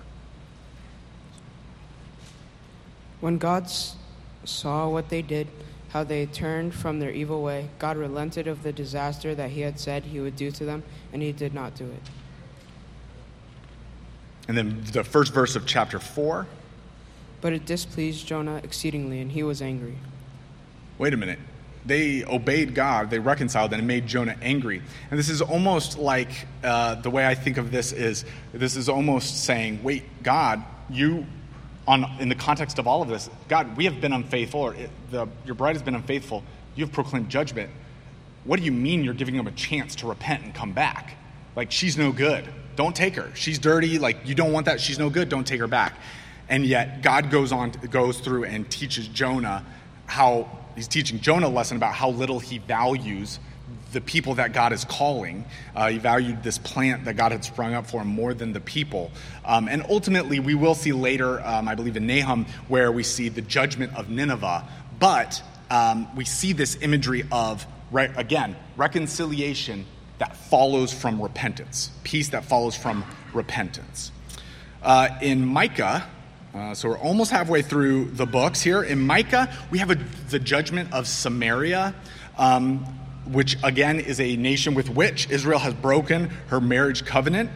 [3.22, 3.70] When God
[4.44, 5.46] saw what they did,
[5.90, 9.78] how they turned from their evil way, God relented of the disaster that he had
[9.78, 10.82] said he would do to them,
[11.12, 12.02] and he did not do it.
[14.48, 16.48] And then the first verse of chapter 4.
[17.40, 19.98] But it displeased Jonah exceedingly, and he was angry.
[20.98, 21.38] Wait a minute.
[21.86, 24.82] They obeyed God, they reconciled, and it made Jonah angry.
[25.12, 28.88] And this is almost like uh, the way I think of this is this is
[28.88, 31.24] almost saying, wait, God, you
[31.86, 34.90] on, in the context of all of this, God, we have been unfaithful, or it,
[35.10, 36.42] the, your bride has been unfaithful.
[36.74, 37.70] You have proclaimed judgment.
[38.44, 41.16] What do you mean you're giving them a chance to repent and come back?
[41.54, 42.48] Like, she's no good.
[42.76, 43.30] Don't take her.
[43.34, 43.98] She's dirty.
[43.98, 44.80] Like, you don't want that.
[44.80, 45.28] She's no good.
[45.28, 45.98] Don't take her back.
[46.48, 49.64] And yet, God goes on, goes through and teaches Jonah
[50.06, 53.38] how he's teaching Jonah a lesson about how little he values
[53.92, 55.44] the people that God is calling.
[55.74, 58.60] Uh, he valued this plant that God had sprung up for him more than the
[58.60, 59.10] people.
[59.44, 63.28] Um, and ultimately, we will see later, um, I believe in Nahum, where we see
[63.28, 64.66] the judgment of Nineveh.
[64.98, 69.86] But um, we see this imagery of, again, reconciliation
[70.18, 74.12] that follows from repentance, peace that follows from repentance.
[74.82, 76.08] Uh, in Micah,
[76.54, 78.82] uh, so we're almost halfway through the books here.
[78.82, 79.94] In Micah, we have a,
[80.28, 81.94] the judgment of Samaria.
[82.36, 82.84] Um,
[83.26, 87.50] which again is a nation with which Israel has broken her marriage covenant.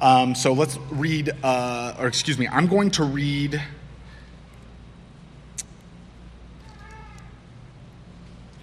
[0.00, 3.62] Um, so let's read, uh, or excuse me, I'm going to read.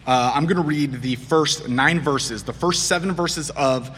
[0.06, 2.44] Uh, I'm going to read the first nine verses.
[2.44, 3.90] The first seven verses of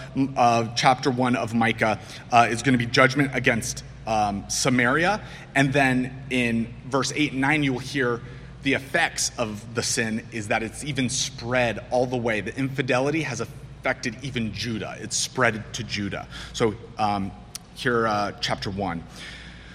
[0.76, 2.00] chapter one of Micah
[2.32, 5.22] uh, is going to be judgment against um, Samaria.
[5.56, 8.22] And then in verse 8 and 9, you will hear
[8.66, 12.42] the effects of the sin is that it's even spread all the way.
[12.42, 16.28] The infidelity has affected even Judah, it's spread to Judah.
[16.54, 17.32] So, um,
[17.76, 19.04] here, uh, chapter 1.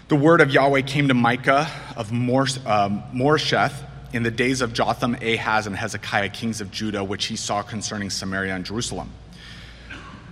[0.09, 3.05] The word of Yahweh came to Micah of Mor- um,
[4.13, 8.11] in the days of Jotham, Ahaz, and Hezekiah, kings of Judah, which he saw concerning
[8.11, 9.13] Samaria and Jerusalem.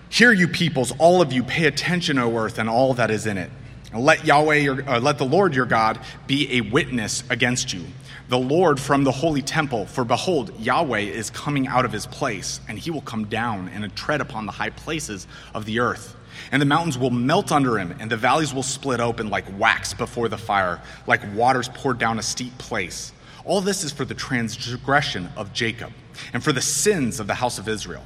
[0.09, 3.39] Hear, you peoples, all of you, pay attention, O earth, and all that is in
[3.39, 3.53] it.
[3.95, 7.85] Let Yahweh, your, uh, let the Lord your God be a witness against you
[8.29, 9.87] the Lord from the holy temple.
[9.87, 13.95] For behold, Yahweh is coming out of his place, and he will come down and
[13.97, 16.15] tread upon the high places of the earth.
[16.53, 19.95] And the mountains will melt under him, and the valleys will split open like wax
[19.95, 23.13] before the fire, like waters poured down a steep place.
[23.45, 25.93] All this is for the transgression of Jacob,
[26.33, 28.05] and for the sins of the house of Israel.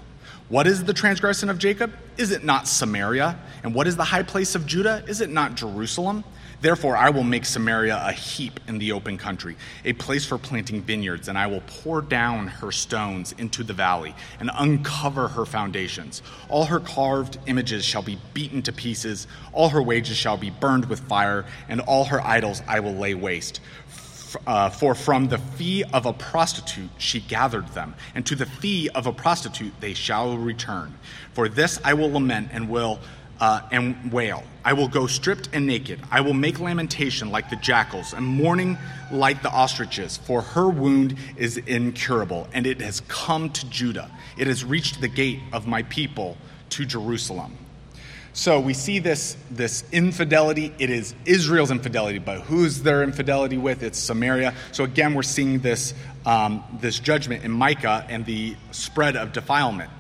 [0.49, 1.93] What is the transgression of Jacob?
[2.17, 3.39] Is it not Samaria?
[3.65, 5.03] And what is the high place of Judah?
[5.09, 6.25] Is it not Jerusalem?
[6.63, 10.81] Therefore, I will make Samaria a heap in the open country, a place for planting
[10.81, 16.23] vineyards, and I will pour down her stones into the valley and uncover her foundations.
[16.49, 20.85] All her carved images shall be beaten to pieces, all her wages shall be burned
[20.85, 23.61] with fire, and all her idols I will lay waste.
[24.47, 28.89] Uh, for from the fee of a prostitute she gathered them, and to the fee
[28.91, 30.95] of a prostitute they shall return.
[31.33, 33.01] For this I will lament and will
[33.43, 34.45] uh, and wail.
[34.65, 35.99] I will go stripped and naked.
[36.13, 38.79] I will make lamentation like the jackals and mourning
[39.11, 44.09] like the ostriches, for her wound is incurable, and it has come to Judah.
[44.39, 46.37] It has reached the gate of my people
[46.71, 47.59] to Jerusalem.
[48.33, 50.73] So we see this, this infidelity.
[50.79, 53.83] It is Israel's infidelity, but who's their infidelity with?
[53.83, 54.55] It's Samaria.
[54.71, 59.91] So again, we're seeing this, um, this judgment in Micah and the spread of defilement.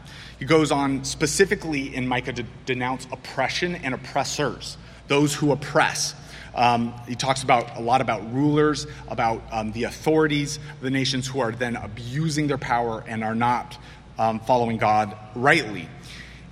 [0.42, 4.76] He goes on specifically in Micah to denounce oppression and oppressors,
[5.06, 6.16] those who oppress.
[6.56, 11.38] Um, he talks about a lot about rulers, about um, the authorities the nations who
[11.38, 13.78] are then abusing their power and are not
[14.18, 15.88] um, following God rightly.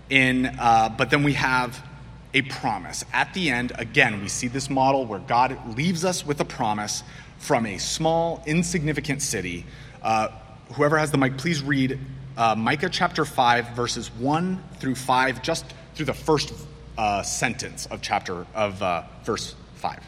[0.08, 1.84] In, uh, but then we have
[2.32, 3.04] a promise.
[3.12, 7.02] At the end, again, we see this model where God leaves us with a promise
[7.38, 9.66] from a small, insignificant city.
[10.00, 10.28] Uh,
[10.74, 11.98] whoever has the mic, please read
[12.40, 16.54] uh, Micah chapter 5, verses 1 through 5, just through the first
[16.96, 20.02] uh, sentence of chapter of uh, verse 5.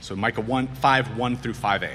[0.00, 1.92] So Micah 1, 5, 1 through 5a.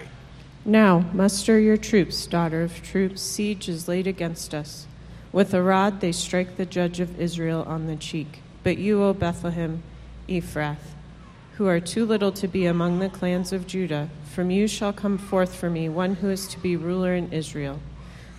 [0.64, 3.22] Now muster your troops, daughter of troops.
[3.22, 4.88] Siege is laid against us.
[5.34, 8.40] With a rod they strike the judge of Israel on the cheek.
[8.64, 9.84] But you, O Bethlehem,
[10.30, 10.96] Ephrath,
[11.58, 15.18] who are too little to be among the clans of Judah, from you shall come
[15.18, 17.82] forth for me one who is to be ruler in Israel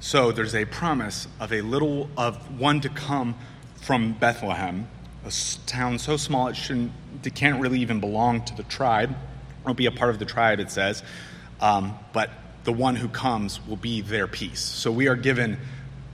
[0.00, 3.34] So there's a promise of a little of one to come
[3.80, 4.88] from Bethlehem,
[5.24, 5.32] a
[5.66, 6.92] town so small it shouldn't,
[7.24, 9.16] it can't really even belong to the tribe,
[9.64, 10.60] or be a part of the tribe.
[10.60, 11.02] It says,
[11.60, 12.30] um, but
[12.64, 14.60] the one who comes will be their peace.
[14.60, 15.58] So we are given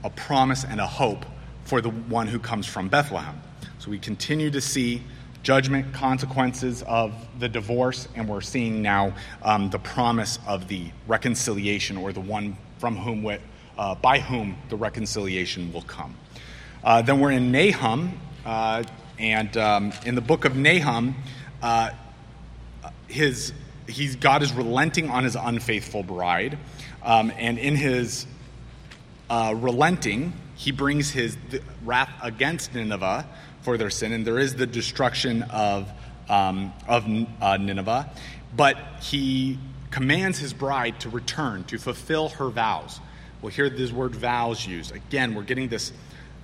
[0.03, 1.25] a promise and a hope
[1.65, 3.41] for the one who comes from Bethlehem.
[3.79, 5.03] So we continue to see
[5.43, 11.97] judgment, consequences of the divorce, and we're seeing now um, the promise of the reconciliation
[11.97, 13.23] or the one from whom
[13.77, 16.15] uh, by whom the reconciliation will come.
[16.83, 18.83] Uh, then we're in Nahum, uh,
[19.17, 21.15] and um, in the book of Nahum,
[21.61, 21.91] uh,
[23.07, 23.53] his
[23.87, 26.57] he's God is relenting on his unfaithful bride,
[27.03, 28.25] um, and in his
[29.29, 33.27] uh, relenting, he brings his th- wrath against Nineveh
[33.61, 35.89] for their sin, and there is the destruction of
[36.29, 37.05] um, of
[37.41, 38.09] uh, Nineveh,
[38.55, 39.57] but he
[39.91, 42.99] commands his bride to return to fulfill her vows.
[43.43, 45.35] We'll hear this word vows used again.
[45.35, 45.91] We're getting this.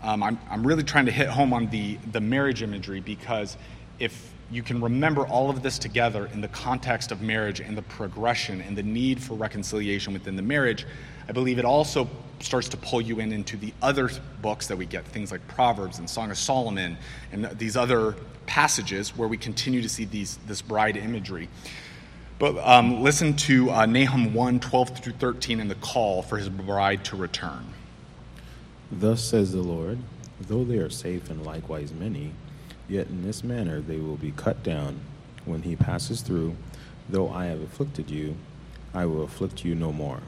[0.04, 3.56] Um, I'm, I'm really trying to hit home on the the marriage imagery because
[4.00, 7.84] if you can remember all of this together in the context of marriage and the
[7.84, 10.86] progression and the need for reconciliation within the marriage,
[11.30, 12.10] I believe it also
[12.42, 14.10] starts to pull you in into the other
[14.42, 16.98] books that we get, things like Proverbs and Song of Solomon
[17.32, 21.48] and these other passages where we continue to see these, this bride imagery.
[22.40, 26.50] But um, listen to uh, Nahum 1 12 through 13 and the call for his
[26.50, 27.66] bride to return.
[28.92, 30.00] Thus says the Lord,
[30.40, 32.32] though they are safe and likewise many,
[32.90, 35.00] Yet in this manner they will be cut down
[35.46, 36.56] when he passes through.
[37.08, 38.36] Though I have afflicted you,
[38.94, 40.22] I will afflict you no more.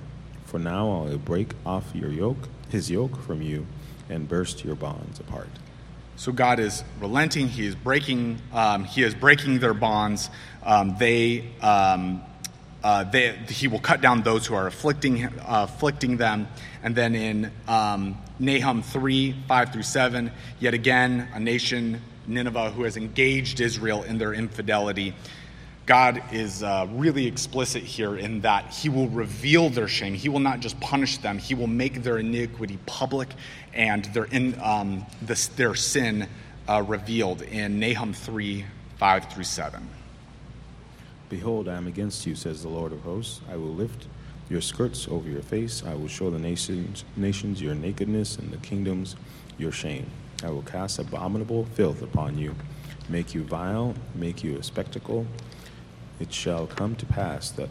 [0.46, 3.66] For now I will break off your yoke, his yoke from you,
[4.10, 5.50] and burst your bonds apart.
[6.22, 7.48] So God is relenting.
[7.48, 8.40] He is breaking.
[8.54, 10.30] Um, he is breaking their bonds.
[10.62, 12.22] Um, they, um,
[12.84, 15.32] uh, they, he will cut down those who are afflicting, uh,
[15.68, 16.48] afflicting them.
[16.84, 22.84] And then in um, Nahum three five through seven, yet again a nation Nineveh who
[22.84, 25.16] has engaged Israel in their infidelity.
[25.86, 30.14] God is uh, really explicit here in that He will reveal their shame.
[30.14, 33.30] He will not just punish them, He will make their iniquity public
[33.74, 35.06] and their, in, um,
[35.56, 36.28] their sin
[36.68, 38.66] uh, revealed in Nahum 3
[38.98, 39.90] 5 through 7.
[41.30, 43.42] Behold, I am against you, says the Lord of hosts.
[43.50, 44.06] I will lift
[44.50, 45.82] your skirts over your face.
[45.84, 49.16] I will show the nations, nations your nakedness and the kingdoms
[49.58, 50.06] your shame.
[50.44, 52.54] I will cast abominable filth upon you,
[53.08, 55.26] make you vile, make you a spectacle.
[56.22, 57.70] It shall come to pass that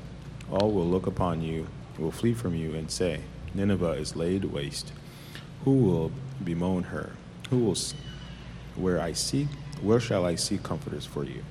[0.51, 3.21] all will look upon you, will flee from you, and say,
[3.55, 4.93] Nineveh is laid waste.
[5.65, 6.11] Who will
[6.43, 7.13] bemoan her?
[7.51, 7.77] Who will,
[8.75, 9.47] where I seek,
[9.81, 11.45] where shall I seek comforters for you?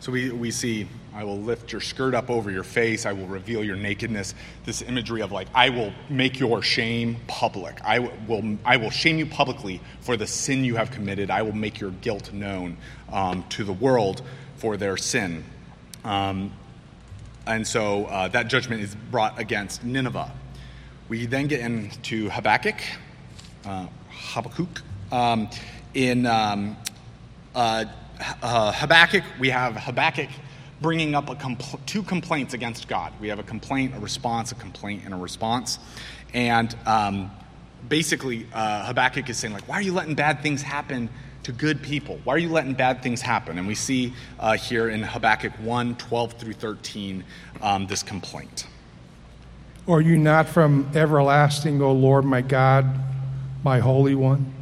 [0.00, 3.04] So we, we see, I will lift your skirt up over your face.
[3.04, 4.34] I will reveal your nakedness.
[4.64, 7.84] This imagery of like, I will make your shame public.
[7.84, 11.30] I will, I will shame you publicly for the sin you have committed.
[11.30, 12.78] I will make your guilt known
[13.12, 14.22] um, to the world
[14.56, 15.44] for their sin.
[16.04, 16.52] Um,
[17.46, 20.30] and so uh, that judgment is brought against Nineveh.
[21.08, 22.76] We then get into Habakkuk,
[23.64, 25.48] uh, Habakkuk, um,
[25.94, 26.76] in um,
[27.54, 27.84] uh,
[28.42, 30.28] uh, Habakkuk, we have Habakkuk
[30.80, 33.12] bringing up compl- two complaints against God.
[33.20, 35.78] We have a complaint, a response, a complaint, and a response.
[36.34, 37.30] And um,
[37.88, 41.08] basically, uh, Habakkuk is saying, like, why are you letting bad things happen
[41.44, 42.20] to good people?
[42.24, 43.58] Why are you letting bad things happen?
[43.58, 47.24] And we see uh, here in Habakkuk 1 12 through 13
[47.62, 48.66] um, this complaint.
[49.86, 52.86] Are you not from everlasting, O Lord my God,
[53.64, 54.52] my Holy One?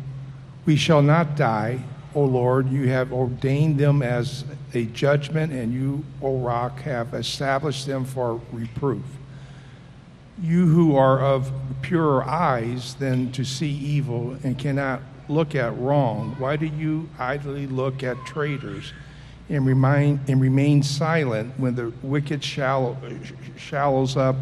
[0.64, 1.82] We shall not die
[2.16, 7.86] O Lord, you have ordained them as a judgment, and you, O rock, have established
[7.86, 9.04] them for reproof.
[10.40, 11.52] You who are of
[11.82, 17.66] purer eyes than to see evil and cannot look at wrong, why do you idly
[17.66, 18.92] look at traitors
[19.48, 22.96] and remain, and remain silent when the wicked shallow,
[23.56, 24.36] shallows up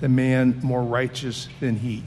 [0.00, 2.04] the man more righteous than he?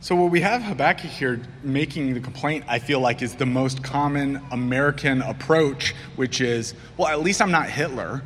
[0.00, 3.84] So, what we have Habakkuk here making the complaint, I feel like, is the most
[3.84, 8.22] common American approach, which is, well, at least I'm not Hitler.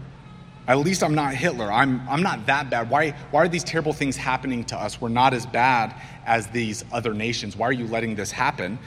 [0.69, 1.71] At least I'm not Hitler.
[1.71, 2.91] I'm, I'm not that bad.
[2.91, 5.01] Why, why are these terrible things happening to us?
[5.01, 5.95] We're not as bad
[6.27, 7.57] as these other nations.
[7.57, 8.79] Why are you letting this happen?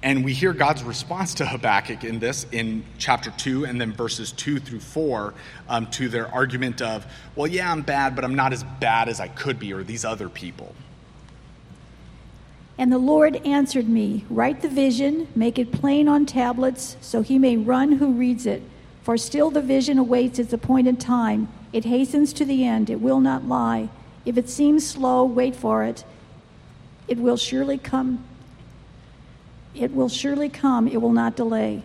[0.00, 4.30] And we hear God's response to Habakkuk in this in chapter 2 and then verses
[4.30, 5.34] 2 through 4
[5.68, 7.04] um, to their argument of,
[7.34, 10.04] well, yeah, I'm bad, but I'm not as bad as I could be or these
[10.04, 10.72] other people.
[12.78, 17.36] And the Lord answered me, Write the vision, make it plain on tablets, so he
[17.36, 18.62] may run who reads it.
[19.08, 21.48] For still the vision awaits its appointed time.
[21.72, 23.88] It hastens to the end, it will not lie.
[24.26, 26.04] If it seems slow, wait for it.
[27.08, 28.22] It will surely come.
[29.74, 31.84] It will surely come, it will not delay.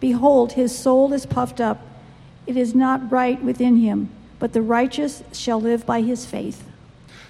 [0.00, 1.80] Behold, his soul is puffed up.
[2.44, 4.08] It is not right within him,
[4.40, 6.64] but the righteous shall live by his faith.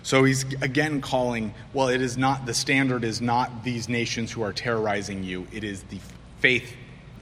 [0.02, 4.40] So he's again calling, well, it is not, the standard is not these nations who
[4.40, 5.98] are terrorizing you, it is the
[6.40, 6.74] faith,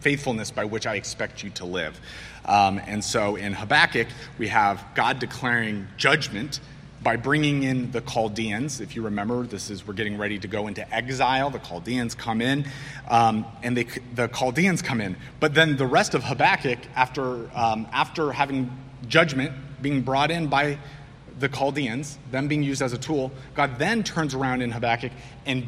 [0.07, 2.01] faithfulness by which I expect you to live.
[2.45, 4.07] Um, and so in Habakkuk,
[4.39, 6.61] we have God declaring judgment
[7.03, 8.81] by bringing in the Chaldeans.
[8.81, 11.51] If you remember, this is we're getting ready to go into exile.
[11.51, 12.67] The Chaldeans come in,
[13.09, 15.17] um, and they, the Chaldeans come in.
[15.41, 18.71] But then the rest of Habakkuk, after um, after having
[19.09, 19.51] judgment
[19.83, 20.79] being brought in by
[21.41, 25.11] the Chaldeans, them being used as a tool, God then turns around in Habakkuk
[25.47, 25.67] and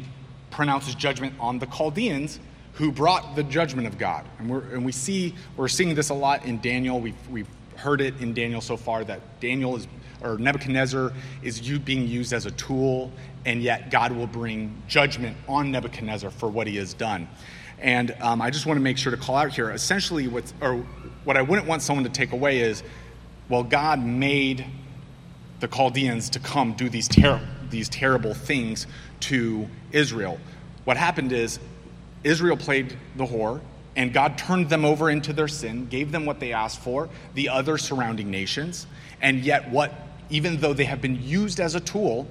[0.49, 2.39] pronounces judgment on the Chaldeans
[2.79, 4.25] who brought the judgment of God.
[4.39, 7.01] And, we're, and we see, we're seeing this a lot in Daniel.
[7.01, 9.85] We've, we've heard it in Daniel so far that Daniel is,
[10.21, 11.11] or Nebuchadnezzar
[11.43, 13.11] is you being used as a tool,
[13.45, 17.27] and yet God will bring judgment on Nebuchadnezzar for what he has done.
[17.79, 20.77] And um, I just want to make sure to call out here essentially, what's, or
[21.25, 22.81] what I wouldn't want someone to take away is,
[23.49, 24.65] well, God made
[25.59, 28.87] the Chaldeans to come do these, ter- these terrible things
[29.19, 30.39] to Israel.
[30.85, 31.59] What happened is
[32.23, 33.61] Israel played the whore,
[33.95, 37.49] and God turned them over into their sin, gave them what they asked for, the
[37.49, 38.87] other surrounding nations,
[39.21, 39.93] and yet what
[40.29, 42.27] even though they have been used as a tool,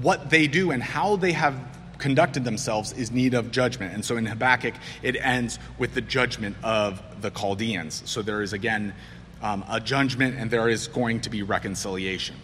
[0.00, 1.54] what they do and how they have
[1.98, 3.92] conducted themselves is need of judgment.
[3.92, 8.02] And so in Habakkuk, it ends with the judgment of the Chaldeans.
[8.06, 8.94] So there is again
[9.42, 12.36] um, a judgment, and there is going to be reconciliation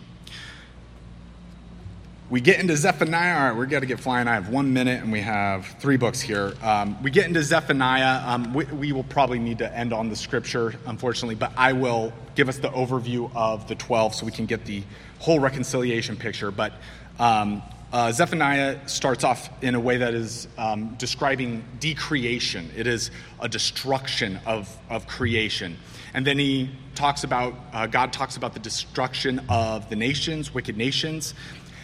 [2.31, 3.37] we get into Zephaniah.
[3.37, 4.29] All right, we're going to get flying.
[4.29, 6.55] I have one minute, and we have three books here.
[6.62, 8.22] Um, we get into Zephaniah.
[8.27, 12.12] Um, we, we, will probably need to end on the scripture, unfortunately, but I will
[12.35, 14.83] give us the overview of the 12 so we can get the
[15.18, 16.51] whole reconciliation picture.
[16.51, 16.72] But
[17.18, 17.62] um,
[17.93, 23.49] uh, Zephaniah starts off in a way that is um, describing decreation, it is a
[23.49, 25.77] destruction of, of creation.
[26.14, 30.77] And then he talks about, uh, God talks about the destruction of the nations, wicked
[30.77, 31.35] nations.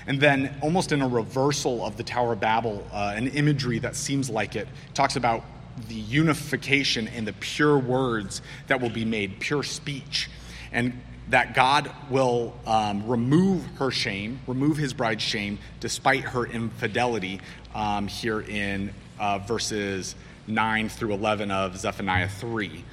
[0.07, 3.97] And then, almost in a reversal of the Tower of Babel, uh, an imagery that
[3.97, 5.45] seems like it, talks about
[5.89, 10.29] the unification and the pure words that will be made, pure speech.
[10.73, 17.41] And that God will um, remove her shame, remove his bride's shame, despite her infidelity,
[17.75, 20.17] um, here in uh, verses
[20.49, 22.85] 9 through 11 of Zephaniah 3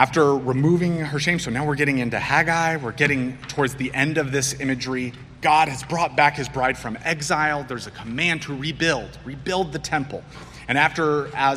[0.00, 4.16] after removing her shame, so now we're getting into Haggai, we're getting towards the end
[4.16, 5.12] of this imagery.
[5.42, 7.64] God has brought back his bride from exile.
[7.68, 10.24] There's a command to rebuild, rebuild the temple.
[10.68, 11.54] And after, uh,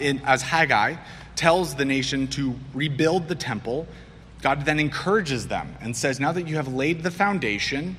[0.00, 0.96] as Haggai
[1.36, 3.86] tells the nation to rebuild the temple,
[4.42, 7.96] God then encourages them and says, Now that you have laid the foundation,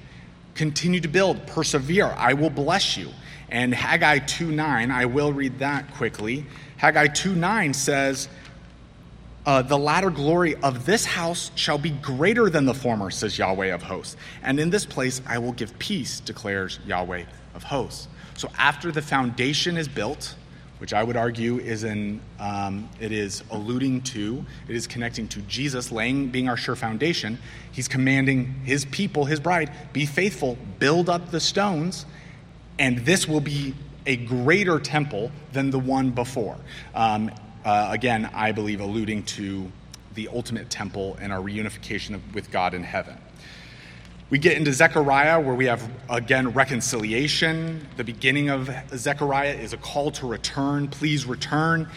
[0.54, 2.14] continue to build, persevere.
[2.18, 3.08] I will bless you.
[3.48, 6.46] And Haggai 2 9, I will read that quickly.
[6.76, 8.28] Haggai 2 9 says,
[9.50, 13.74] uh, the latter glory of this house shall be greater than the former, says Yahweh
[13.74, 14.16] of hosts.
[14.44, 17.24] And in this place I will give peace, declares Yahweh
[17.56, 18.08] of hosts.
[18.38, 20.36] So after the foundation is built,
[20.78, 25.42] which I would argue is in, um, it is alluding to, it is connecting to
[25.42, 27.40] Jesus laying, being our sure foundation.
[27.72, 32.06] He's commanding his people, his bride, be faithful, build up the stones,
[32.78, 33.74] and this will be
[34.06, 36.58] a greater temple than the one before.
[36.94, 37.32] Um,
[37.70, 39.72] uh, again, I believe alluding to
[40.16, 43.16] the ultimate temple and our reunification of, with God in heaven.
[44.32, 47.88] We get into Zechariah, where we have, again, reconciliation.
[47.96, 50.88] The beginning of Zechariah is a call to return.
[50.88, 51.88] Please return.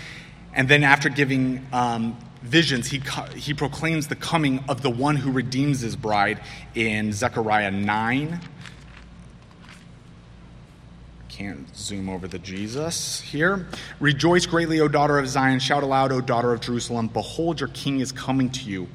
[0.53, 3.03] And then, after giving um, visions, he,
[3.35, 6.41] he proclaims the coming of the one who redeems his bride
[6.75, 8.41] in Zechariah 9,
[11.43, 13.67] can't zoom over the Jesus here.
[13.99, 15.59] Rejoice greatly, O daughter of Zion.
[15.59, 17.09] Shout aloud, O daughter of Jerusalem.
[17.09, 18.87] Behold, your king is coming to you.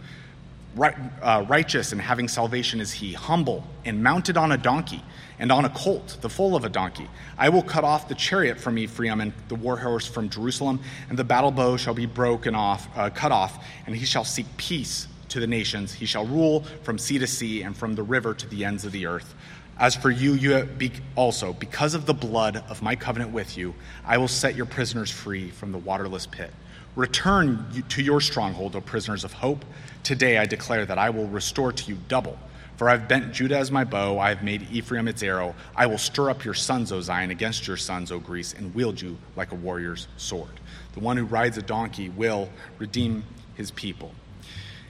[0.74, 5.04] Right, uh, righteous and having salvation is he, humble and mounted on a donkey
[5.40, 7.10] and on a colt, the foal of a donkey.
[7.38, 10.80] I will cut off the chariot from Ephraim and the war horse from Jerusalem,
[11.10, 14.46] and the battle bow shall be broken off, uh, cut off, and he shall seek
[14.56, 15.92] peace to the nations.
[15.92, 18.94] He shall rule from sea to sea and from the river to the ends of
[18.94, 19.36] the earth.
[19.80, 20.68] As for you, you
[21.16, 23.76] also, because of the blood of my covenant with you,
[24.06, 26.52] I will set your prisoners free from the waterless pit.
[26.96, 29.64] Return to your stronghold, O prisoners of hope.
[30.02, 32.40] Today I declare that I will restore to you double.
[32.78, 35.54] For I've bent Judah as my bow, I have made Ephraim its arrow.
[35.76, 39.00] I will stir up your sons, O Zion, against your sons, O Greece, and wield
[39.00, 40.60] you like a warrior's sword.
[40.94, 42.50] The one who rides a donkey will
[42.80, 43.24] redeem
[43.56, 44.12] his people.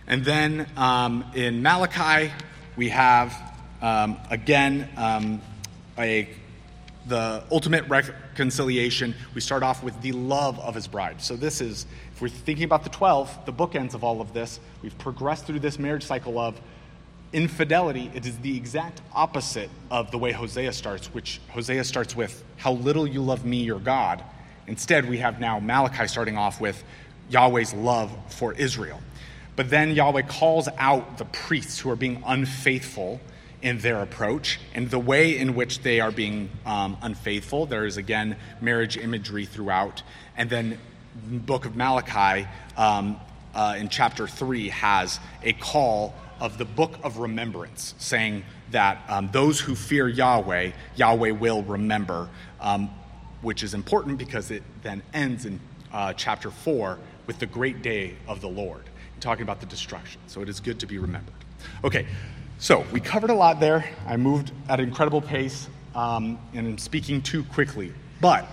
[0.05, 2.31] And then um, in Malachi,
[2.77, 3.46] we have
[3.81, 5.41] um, again, um,
[5.97, 6.27] a,
[7.07, 11.21] the ultimate reconciliation, we start off with the love of his bride.
[11.21, 14.59] So, this is, if we're thinking about the 12, the bookends of all of this,
[14.81, 16.59] we've progressed through this marriage cycle of
[17.33, 18.11] infidelity.
[18.13, 22.73] It is the exact opposite of the way Hosea starts, which Hosea starts with, How
[22.73, 24.23] little you love me, your God.
[24.67, 26.83] Instead, we have now Malachi starting off with
[27.29, 29.01] Yahweh's love for Israel.
[29.55, 33.19] But then Yahweh calls out the priests who are being unfaithful
[33.61, 37.65] in their approach and the way in which they are being um, unfaithful.
[37.65, 40.03] There is again marriage imagery throughout,
[40.35, 40.79] and then
[41.15, 43.19] book of Malachi um,
[43.55, 49.29] uh, in chapter three has a call of the book of remembrance, saying that um,
[49.31, 52.29] those who fear Yahweh, Yahweh will remember,
[52.61, 52.89] um,
[53.41, 55.59] which is important because it then ends in
[55.91, 58.83] uh, chapter 4 with the great day of the Lord,
[59.19, 60.21] talking about the destruction.
[60.27, 61.33] So it is good to be remembered.
[61.83, 62.05] Okay,
[62.59, 63.87] so we covered a lot there.
[64.07, 67.93] I moved at an incredible pace um, and I'm speaking too quickly.
[68.19, 68.47] But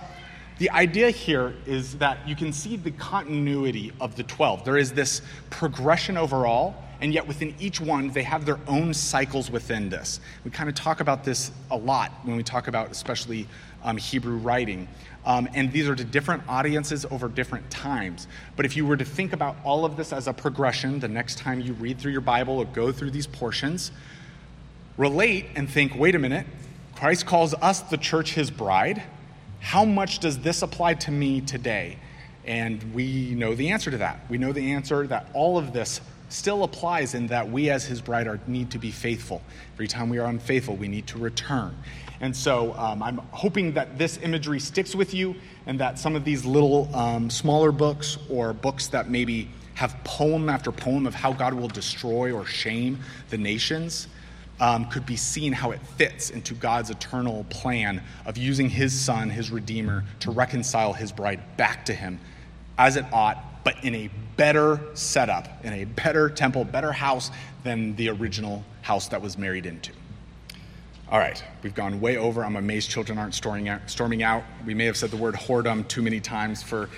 [0.57, 4.63] the idea here is that you can see the continuity of the 12.
[4.63, 9.49] There is this progression overall, and yet within each one, they have their own cycles
[9.49, 10.19] within this.
[10.43, 13.47] We kind of talk about this a lot when we talk about, especially
[13.83, 14.87] um, Hebrew writing.
[15.25, 18.27] Um, and these are to different audiences over different times.
[18.55, 21.39] But if you were to think about all of this as a progression, the next
[21.39, 23.91] time you read through your Bible or go through these portions,
[24.97, 26.45] relate and think wait a minute,
[26.95, 29.01] Christ calls us, the church, his bride.
[29.59, 31.97] How much does this apply to me today?
[32.45, 34.19] And we know the answer to that.
[34.29, 38.01] We know the answer that all of this still applies in that we, as his
[38.01, 39.41] bride, are, need to be faithful.
[39.73, 41.75] Every time we are unfaithful, we need to return.
[42.25, 45.35] And so um, I'm hoping that this imagery sticks with you
[45.67, 50.49] and that some of these little um, smaller books or books that maybe have poem
[50.49, 52.97] after poem of how God will destroy or shame
[53.29, 54.07] the nations
[54.59, 59.29] um, could be seen how it fits into God's eternal plan of using his son,
[59.29, 62.19] his redeemer, to reconcile his bride back to him
[62.79, 67.29] as it ought, but in a better setup, in a better temple, better house
[67.63, 69.91] than the original house that was married into.
[71.07, 72.43] All right, we've gone way over.
[72.43, 74.43] I'm amazed children aren't storming out, storming out.
[74.65, 76.89] We may have said the word whoredom too many times for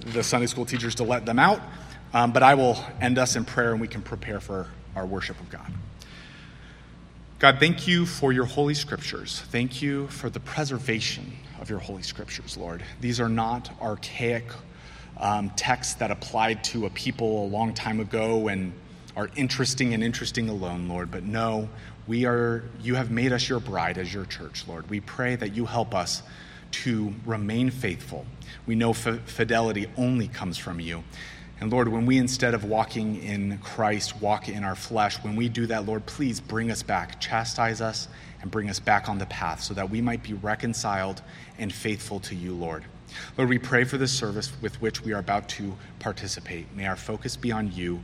[0.00, 1.60] the Sunday school teachers to let them out,
[2.12, 5.38] um, but I will end us in prayer and we can prepare for our worship
[5.40, 5.72] of God.
[7.38, 9.42] God, thank you for your holy scriptures.
[9.52, 12.82] Thank you for the preservation of your holy scriptures, Lord.
[13.00, 14.44] These are not archaic
[15.18, 18.72] um, texts that applied to a people a long time ago and
[19.16, 21.68] are interesting and interesting alone, Lord, but no,
[22.06, 24.88] we are, you have made us your bride as your church, Lord.
[24.90, 26.22] We pray that you help us
[26.72, 28.26] to remain faithful.
[28.66, 31.04] We know f- fidelity only comes from you.
[31.60, 35.48] And Lord, when we instead of walking in Christ, walk in our flesh, when we
[35.48, 38.08] do that, Lord, please bring us back, chastise us,
[38.40, 41.22] and bring us back on the path so that we might be reconciled
[41.58, 42.84] and faithful to you, Lord.
[43.38, 46.66] Lord, we pray for this service with which we are about to participate.
[46.74, 48.02] May our focus be on you.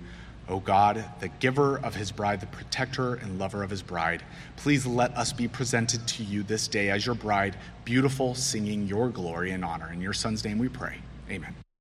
[0.49, 4.23] O God, the giver of his bride, the protector and lover of his bride,
[4.57, 9.11] please let us be presented to you this day as your bride, beautiful, singing your
[9.11, 9.93] glory and honor.
[9.93, 10.97] In your son's name we pray.
[11.31, 11.55] Amen.